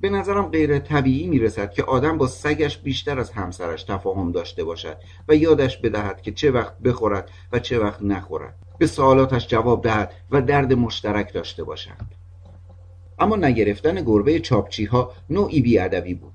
به 0.00 0.10
نظرم 0.10 0.46
غیر 0.48 0.78
طبیعی 0.78 1.26
می 1.26 1.38
رسد 1.38 1.72
که 1.72 1.82
آدم 1.82 2.18
با 2.18 2.26
سگش 2.26 2.78
بیشتر 2.78 3.20
از 3.20 3.30
همسرش 3.30 3.82
تفاهم 3.82 4.32
داشته 4.32 4.64
باشد 4.64 4.96
و 5.28 5.34
یادش 5.34 5.78
بدهد 5.78 6.22
که 6.22 6.32
چه 6.32 6.50
وقت 6.50 6.78
بخورد 6.78 7.30
و 7.52 7.58
چه 7.58 7.78
وقت 7.78 8.02
نخورد. 8.02 8.54
به 8.78 8.86
سوالاتش 8.86 9.48
جواب 9.48 9.82
دهد 9.82 10.12
و 10.30 10.42
درد 10.42 10.72
مشترک 10.72 11.32
داشته 11.32 11.64
باشند 11.64 12.14
اما 13.18 13.36
نگرفتن 13.36 14.04
گربه 14.04 14.40
چاپچی 14.40 14.84
ها 14.84 15.12
نوعی 15.30 15.60
بیادبی 15.60 16.14
بود. 16.14 16.32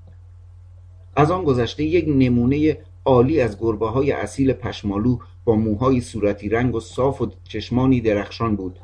از 1.16 1.30
آن 1.30 1.44
گذشته 1.44 1.84
یک 1.84 2.04
نمونه 2.08 2.78
عالی 3.06 3.40
از 3.40 3.58
گربه 3.60 3.88
های 3.88 4.12
اصیل 4.12 4.52
پشمالو 4.52 5.18
با 5.44 5.56
موهای 5.56 6.00
صورتی 6.00 6.48
رنگ 6.48 6.74
و 6.74 6.80
صاف 6.80 7.22
و 7.22 7.30
چشمانی 7.44 8.00
درخشان 8.00 8.56
بود 8.56 8.78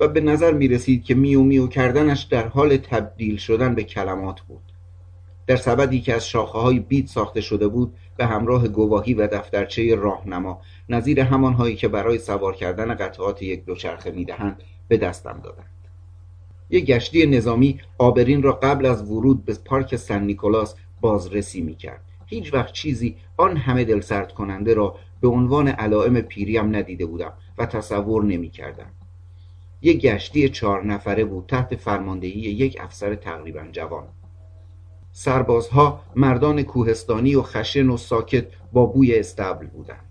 و 0.00 0.08
به 0.08 0.20
نظر 0.20 0.52
می 0.52 0.68
رسید 0.68 1.04
که 1.04 1.14
میو 1.14 1.42
میو 1.42 1.66
کردنش 1.66 2.22
در 2.22 2.48
حال 2.48 2.76
تبدیل 2.76 3.36
شدن 3.36 3.74
به 3.74 3.84
کلمات 3.84 4.40
بود. 4.40 4.62
در 5.46 5.56
سبدی 5.56 6.00
که 6.00 6.14
از 6.14 6.28
شاخه 6.28 6.58
های 6.58 6.78
بیت 6.78 7.06
ساخته 7.06 7.40
شده 7.40 7.68
بود 7.68 7.94
به 8.16 8.26
همراه 8.26 8.68
گواهی 8.68 9.14
و 9.14 9.26
دفترچه 9.26 9.94
راهنما 9.94 10.60
نظیر 10.88 11.20
همانهایی 11.20 11.76
که 11.76 11.88
برای 11.88 12.18
سوار 12.18 12.54
کردن 12.54 12.94
قطعات 12.94 13.42
یک 13.42 13.64
دوچرخه 13.64 14.10
می‌دهند 14.10 14.62
به 14.88 14.96
دستم 14.96 15.40
دادند. 15.44 15.70
یک 16.70 16.86
گشتی 16.86 17.26
نظامی 17.26 17.80
آبرین 17.98 18.42
را 18.42 18.52
قبل 18.52 18.86
از 18.86 19.10
ورود 19.10 19.44
به 19.44 19.54
پارک 19.64 19.96
سن 19.96 20.22
نیکولاس 20.22 20.74
بازرسی 21.00 21.60
می‌کرد. 21.60 22.07
هیچ 22.28 22.54
وقت 22.54 22.72
چیزی 22.72 23.16
آن 23.36 23.56
همه 23.56 23.84
دلسرد 23.84 24.32
کننده 24.32 24.74
را 24.74 24.96
به 25.20 25.28
عنوان 25.28 25.68
علائم 25.68 26.20
پیریم 26.20 26.76
ندیده 26.76 27.06
بودم 27.06 27.32
و 27.58 27.66
تصور 27.66 28.24
نمی 28.24 28.50
کردم. 28.50 28.90
یک 29.82 30.00
گشتی 30.00 30.48
چهار 30.48 30.84
نفره 30.84 31.24
بود 31.24 31.46
تحت 31.46 31.76
فرماندهی 31.76 32.40
یک 32.40 32.76
افسر 32.80 33.14
تقریبا 33.14 33.66
جوان. 33.72 34.04
سربازها 35.12 36.00
مردان 36.16 36.62
کوهستانی 36.62 37.34
و 37.34 37.42
خشن 37.42 37.88
و 37.88 37.96
ساکت 37.96 38.46
با 38.72 38.86
بوی 38.86 39.18
استبل 39.18 39.66
بودند. 39.66 40.04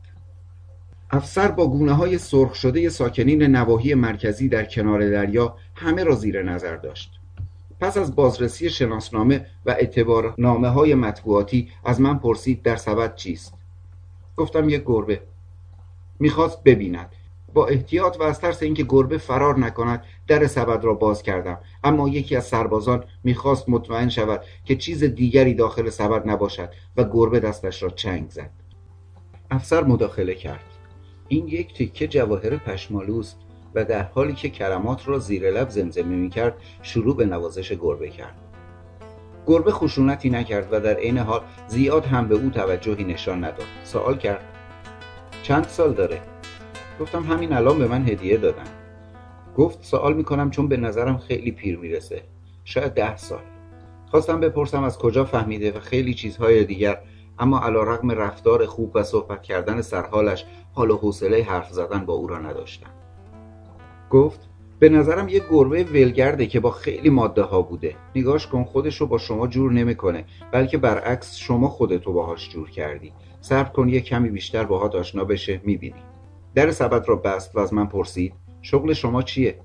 افسر 1.11 1.51
با 1.51 1.67
گونه 1.67 1.93
های 1.93 2.17
سرخ 2.17 2.55
شده 2.55 2.89
ساکنین 2.89 3.43
نواحی 3.43 3.93
مرکزی 3.93 4.49
در 4.49 4.65
کنار 4.65 5.09
دریا 5.09 5.55
همه 5.75 6.03
را 6.03 6.15
زیر 6.15 6.43
نظر 6.43 6.75
داشت. 6.75 7.19
پس 7.79 7.97
از 7.97 8.15
بازرسی 8.15 8.69
شناسنامه 8.69 9.45
و 9.65 9.71
اعتبارنامه 9.71 10.69
های 10.69 10.95
مطبوعاتی 10.95 11.71
از 11.85 12.01
من 12.01 12.17
پرسید 12.17 12.61
در 12.61 12.75
سبد 12.75 13.15
چیست. 13.15 13.53
گفتم 14.37 14.69
یک 14.69 14.83
گربه. 14.85 15.21
می‌خواست 16.19 16.63
ببیند. 16.63 17.09
با 17.53 17.67
احتیاط 17.67 18.19
و 18.19 18.23
از 18.23 18.39
ترس 18.39 18.63
اینکه 18.63 18.83
گربه 18.83 19.17
فرار 19.17 19.59
نکند 19.59 20.03
در 20.27 20.47
سبد 20.47 20.83
را 20.83 20.93
باز 20.93 21.23
کردم. 21.23 21.57
اما 21.83 22.09
یکی 22.09 22.35
از 22.35 22.45
سربازان 22.45 23.03
می‌خواست 23.23 23.69
مطمئن 23.69 24.09
شود 24.09 24.41
که 24.65 24.75
چیز 24.75 25.03
دیگری 25.03 25.53
داخل 25.53 25.89
سبد 25.89 26.29
نباشد 26.29 26.69
و 26.97 27.03
گربه 27.03 27.39
دستش 27.39 27.83
را 27.83 27.89
چنگ 27.89 28.29
زد. 28.29 28.49
افسر 29.51 29.83
مداخله 29.83 30.35
کرد. 30.35 30.63
این 31.27 31.47
یک 31.47 31.73
تکه 31.73 32.07
جواهر 32.07 32.57
پشمالوست. 32.57 33.37
و 33.77 33.85
در 33.85 34.03
حالی 34.03 34.33
که 34.33 34.49
کلمات 34.49 35.07
را 35.07 35.19
زیر 35.19 35.51
لب 35.51 35.69
زمزمه 35.69 36.15
می 36.15 36.29
کرد 36.29 36.53
شروع 36.81 37.15
به 37.15 37.25
نوازش 37.25 37.71
گربه 37.73 38.09
کرد. 38.09 38.35
گربه 39.47 39.71
خشونتی 39.71 40.29
نکرد 40.29 40.67
و 40.71 40.79
در 40.79 40.95
عین 40.95 41.17
حال 41.17 41.41
زیاد 41.67 42.05
هم 42.05 42.27
به 42.27 42.35
او 42.35 42.49
توجهی 42.49 43.03
نشان 43.03 43.43
نداد. 43.43 43.67
سوال 43.83 44.17
کرد 44.17 44.43
چند 45.43 45.67
سال 45.67 45.93
داره؟ 45.93 46.21
گفتم 46.99 47.23
همین 47.23 47.53
الان 47.53 47.79
به 47.79 47.87
من 47.87 48.07
هدیه 48.07 48.37
دادن. 48.37 48.67
گفت 49.57 49.83
سوال 49.85 50.13
می‌کنم 50.13 50.49
چون 50.49 50.67
به 50.67 50.77
نظرم 50.77 51.17
خیلی 51.17 51.51
پیر 51.51 51.77
می‌رسه. 51.77 52.21
شاید 52.63 52.93
ده 52.93 53.17
سال. 53.17 53.41
خواستم 54.11 54.39
بپرسم 54.39 54.83
از 54.83 54.97
کجا 54.97 55.25
فهمیده 55.25 55.71
و 55.71 55.79
خیلی 55.79 56.13
چیزهای 56.13 56.63
دیگر 56.63 57.01
اما 57.39 57.59
علا 57.59 57.83
رقم 57.83 58.11
رفتار 58.11 58.65
خوب 58.65 58.91
و 58.95 59.03
صحبت 59.03 59.43
کردن 59.43 59.81
سرحالش 59.81 60.45
حال 60.73 60.91
و 60.91 60.97
حوصله 60.97 61.43
حرف 61.43 61.69
زدن 61.71 62.05
با 62.05 62.13
او 62.13 62.27
را 62.27 62.39
نداشتم. 62.39 62.89
گفت 64.09 64.39
به 64.79 64.89
نظرم 64.89 65.29
یه 65.29 65.41
گربه 65.49 65.83
ولگرده 65.83 66.47
که 66.47 66.59
با 66.59 66.71
خیلی 66.71 67.09
ماده 67.09 67.41
ها 67.41 67.61
بوده. 67.61 67.95
نگاش 68.15 68.47
کن 68.47 68.63
خودش 68.63 69.01
رو 69.01 69.07
با 69.07 69.17
شما 69.17 69.47
جور 69.47 69.71
نمی‌کنه. 69.71 70.25
بلکه 70.51 70.77
برعکس 70.77 71.35
شما 71.35 71.69
خودتو 71.69 72.13
باهاش 72.13 72.49
جور 72.49 72.69
کردی. 72.69 73.13
صبر 73.41 73.69
کن 73.69 73.89
یه 73.89 74.01
کمی 74.01 74.29
بیشتر 74.29 74.63
باهات 74.63 74.95
آشنا 74.95 75.23
بشه 75.23 75.61
می‌بینی. 75.63 76.03
در 76.55 76.71
سبد 76.71 77.09
را 77.09 77.15
بست 77.15 77.55
و 77.55 77.59
از 77.59 77.73
من 77.73 77.85
پرسید 77.85 78.33
شغل 78.61 78.93
شما 78.93 79.21
چیه؟ 79.21 79.59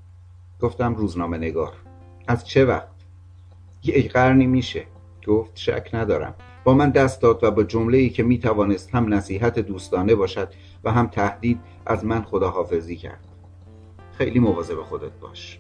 گفتم 0.61 0.94
روزنامه 0.94 1.38
نگار. 1.38 1.72
از 2.28 2.46
چه 2.46 2.64
وقت؟ 2.64 2.88
یه 3.85 4.09
قرنی 4.09 4.46
میشه. 4.46 4.85
گفت 5.26 5.52
شک 5.55 5.90
ندارم. 5.92 6.35
با 6.64 6.74
من 6.74 6.90
دست 6.90 7.22
داد 7.22 7.44
و 7.44 7.50
با 7.50 7.62
جمله 7.62 7.98
ای 7.98 8.11
که 8.11 8.22
می‌توانست 8.22 8.94
هم 8.94 9.14
نصیحت 9.14 9.59
دوستانه 9.59 10.14
باشد 10.14 10.48
و 10.85 10.92
هم 10.92 11.07
تهدید 11.07 11.61
از 11.87 12.05
من 12.05 12.22
خداحافظی 12.22 12.96
کرد. 12.96 13.32
خیلی 14.18 14.38
مواظب 14.38 14.83
خودت 14.83 15.12
باش. 15.20 15.59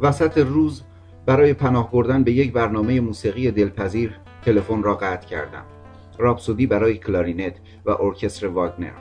وسط 0.00 0.38
روز 0.38 0.82
برای 1.26 1.54
پناه 1.54 1.90
بردن 1.90 2.24
به 2.24 2.32
یک 2.32 2.52
برنامه 2.52 3.00
موسیقی 3.00 3.50
دلپذیر 3.50 4.20
تلفن 4.44 4.82
را 4.82 4.94
قطع 4.94 5.26
کردم. 5.26 5.64
راپسودی 6.18 6.66
برای 6.66 6.98
کلارینت 6.98 7.54
و 7.84 7.90
ارکستر 7.90 8.46
واگنر. 8.46 8.92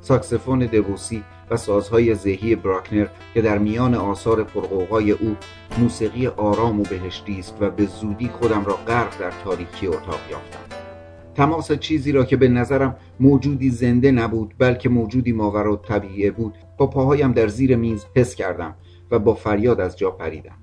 ساکسفون 0.00 0.58
دبوسی 0.58 1.24
و 1.50 1.56
سازهای 1.56 2.14
ذهی 2.14 2.54
براکنر 2.54 3.06
که 3.34 3.42
در 3.42 3.58
میان 3.58 3.94
آثار 3.94 4.44
پرقوقای 4.44 5.10
او 5.10 5.36
موسیقی 5.78 6.26
آرام 6.26 6.80
و 6.80 6.82
بهشتی 6.82 7.38
است 7.38 7.56
و 7.60 7.70
به 7.70 7.86
زودی 7.86 8.28
خودم 8.28 8.64
را 8.64 8.74
غرق 8.86 9.20
در 9.20 9.32
تاریکی 9.44 9.86
اتاق 9.86 10.20
یافتم. 10.30 10.76
تماس 11.34 11.72
چیزی 11.72 12.12
را 12.12 12.24
که 12.24 12.36
به 12.36 12.48
نظرم 12.48 12.96
موجودی 13.20 13.70
زنده 13.70 14.10
نبود 14.10 14.54
بلکه 14.58 14.88
موجودی 14.88 15.32
ماورا 15.32 15.76
طبیعی 15.76 16.30
بود 16.30 16.54
با 16.78 16.86
پاهایم 16.86 17.32
در 17.32 17.48
زیر 17.48 17.76
میز 17.76 18.06
حس 18.16 18.34
کردم 18.34 18.74
و 19.10 19.18
با 19.18 19.34
فریاد 19.34 19.80
از 19.80 19.98
جا 19.98 20.10
پریدم. 20.10 20.56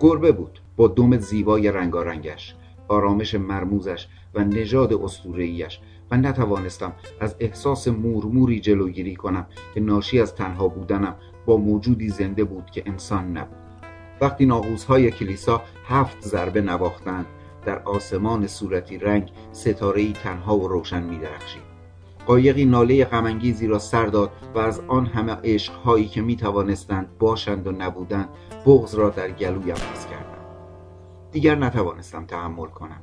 گربه 0.00 0.32
بود 0.32 0.60
با 0.76 0.88
دم 0.88 1.18
زیبای 1.18 1.70
رنگارنگش 1.70 2.54
آرامش 2.88 3.34
مرموزش 3.34 4.08
و 4.34 4.44
نژاد 4.44 4.92
اسطوره‌ایش 4.92 5.80
و 6.10 6.16
نتوانستم 6.16 6.92
از 7.20 7.36
احساس 7.40 7.88
مورموری 7.88 8.60
جلوگیری 8.60 9.16
کنم 9.16 9.46
که 9.74 9.80
ناشی 9.80 10.20
از 10.20 10.34
تنها 10.34 10.68
بودنم 10.68 11.14
با 11.46 11.56
موجودی 11.56 12.08
زنده 12.08 12.44
بود 12.44 12.70
که 12.70 12.82
انسان 12.86 13.36
نبود. 13.36 13.56
وقتی 14.20 14.46
ناقوسهای 14.46 15.10
کلیسا 15.10 15.62
هفت 15.84 16.22
ضربه 16.22 16.60
نواختند 16.60 17.26
در 17.64 17.78
آسمان 17.78 18.46
صورتی 18.46 18.98
رنگ 18.98 19.30
ستاره 19.52 20.00
ای 20.00 20.12
تنها 20.12 20.58
و 20.58 20.68
روشن 20.68 21.02
می 21.02 21.18
درخشید 21.18 21.65
قایقی 22.26 22.64
ناله 22.64 23.04
غمانگیزی 23.04 23.66
را 23.66 23.78
سر 23.78 24.06
داد 24.06 24.30
و 24.54 24.58
از 24.58 24.80
آن 24.88 25.06
همه 25.06 25.32
عشقهایی 25.32 26.08
که 26.08 26.22
می 26.22 26.36
توانستند 26.36 27.18
باشند 27.18 27.66
و 27.66 27.72
نبودند 27.72 28.28
بغز 28.66 28.94
را 28.94 29.10
در 29.10 29.30
گلویم 29.30 29.74
حس 29.74 30.06
کردم 30.06 30.36
دیگر 31.30 31.54
نتوانستم 31.54 32.26
تحمل 32.26 32.66
کنم. 32.66 33.02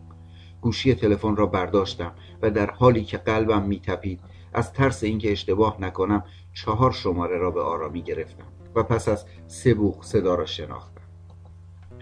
گوشی 0.61 0.95
تلفن 0.95 1.35
را 1.35 1.45
برداشتم 1.45 2.11
و 2.41 2.51
در 2.51 2.71
حالی 2.71 3.03
که 3.03 3.17
قلبم 3.17 3.63
میتپید 3.63 4.19
از 4.53 4.73
ترس 4.73 5.03
اینکه 5.03 5.31
اشتباه 5.31 5.81
نکنم 5.81 6.23
چهار 6.53 6.91
شماره 6.91 7.37
را 7.37 7.51
به 7.51 7.61
آرامی 7.61 8.01
گرفتم 8.01 8.47
و 8.75 8.83
پس 8.83 9.09
از 9.09 9.25
سه 9.47 9.73
بوق 9.73 10.03
صدا 10.03 10.35
را 10.35 10.45
شناختم. 10.45 11.01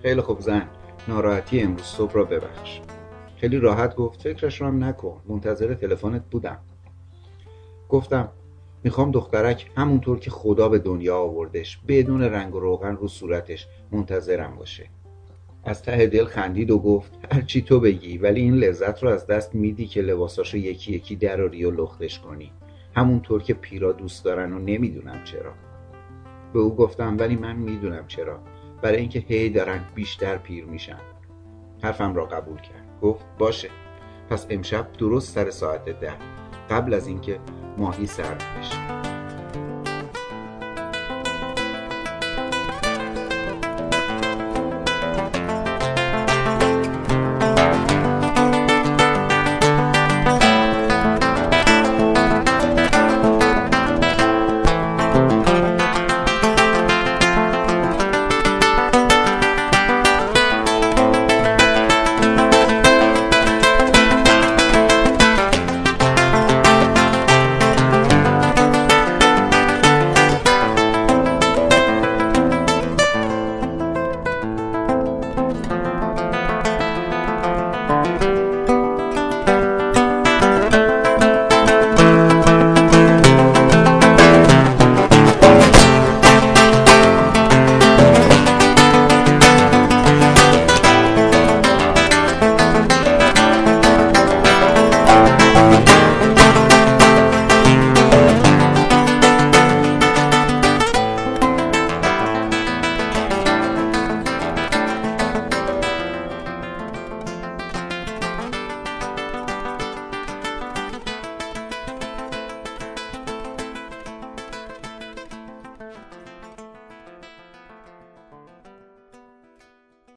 خیلی 0.01 0.21
خوب 0.21 0.39
زن 0.39 0.69
ناراحتی 1.07 1.61
امروز 1.61 1.83
صبح 1.83 2.13
را 2.13 2.23
ببخش. 2.23 2.81
خیلی 3.37 3.57
راحت 3.57 3.95
گفت 3.95 4.21
فکرش 4.21 4.61
رو 4.61 4.67
هم 4.67 4.83
نکن. 4.83 5.21
منتظر 5.27 5.73
تلفنت 5.73 6.29
بودم. 6.31 6.59
گفتم 7.91 8.29
می‌خوام 8.83 9.11
دخترک 9.11 9.71
همونطور 9.77 10.19
که 10.19 10.31
خدا 10.31 10.69
به 10.69 10.79
دنیا 10.79 11.17
آوردش 11.17 11.79
بدون 11.87 12.21
رنگ 12.21 12.55
و 12.55 12.59
روغن 12.59 12.95
رو 12.95 13.07
صورتش 13.07 13.67
منتظرم 13.91 14.55
باشه. 14.55 14.89
از 15.63 15.83
ته 15.83 16.05
دل 16.07 16.25
خندید 16.25 16.71
و 16.71 16.79
گفت 16.79 17.11
هرچی 17.31 17.61
تو 17.61 17.79
بگی 17.79 18.17
ولی 18.17 18.41
این 18.41 18.53
لذت 18.53 19.03
رو 19.03 19.09
از 19.09 19.27
دست 19.27 19.55
میدی 19.55 19.87
که 19.87 20.01
لباساشو 20.01 20.57
یکی 20.57 20.93
یکی 20.93 21.15
دراری 21.15 21.65
و 21.65 21.71
لختش 21.71 22.19
کنی. 22.19 22.51
همونطور 22.95 23.43
که 23.43 23.53
پیرا 23.53 23.91
دوست 23.91 24.25
دارن 24.25 24.53
و 24.53 24.59
نمی‌دونم 24.59 25.23
چرا. 25.23 25.53
به 26.53 26.59
او 26.59 26.75
گفتم 26.75 27.17
ولی 27.19 27.35
من 27.35 27.55
می‌دونم 27.55 28.07
چرا. 28.07 28.39
برای 28.81 28.97
اینکه 28.97 29.19
هی 29.19 29.49
دارن 29.49 29.79
بیشتر 29.95 30.37
پیر 30.37 30.65
میشن. 30.65 30.99
حرفم 31.83 32.15
را 32.15 32.25
قبول 32.25 32.57
کرد. 32.57 32.99
گفت 33.01 33.25
باشه. 33.37 33.69
پس 34.29 34.47
امشب 34.49 34.87
درست 34.93 35.35
سر 35.35 35.49
ساعت 35.49 35.85
ده. 35.85 36.40
قبل 36.71 36.93
از 36.93 37.07
اینکه 37.07 37.39
ماهی 37.77 38.07
سرد 38.07 38.43
بشه. 38.59 39.10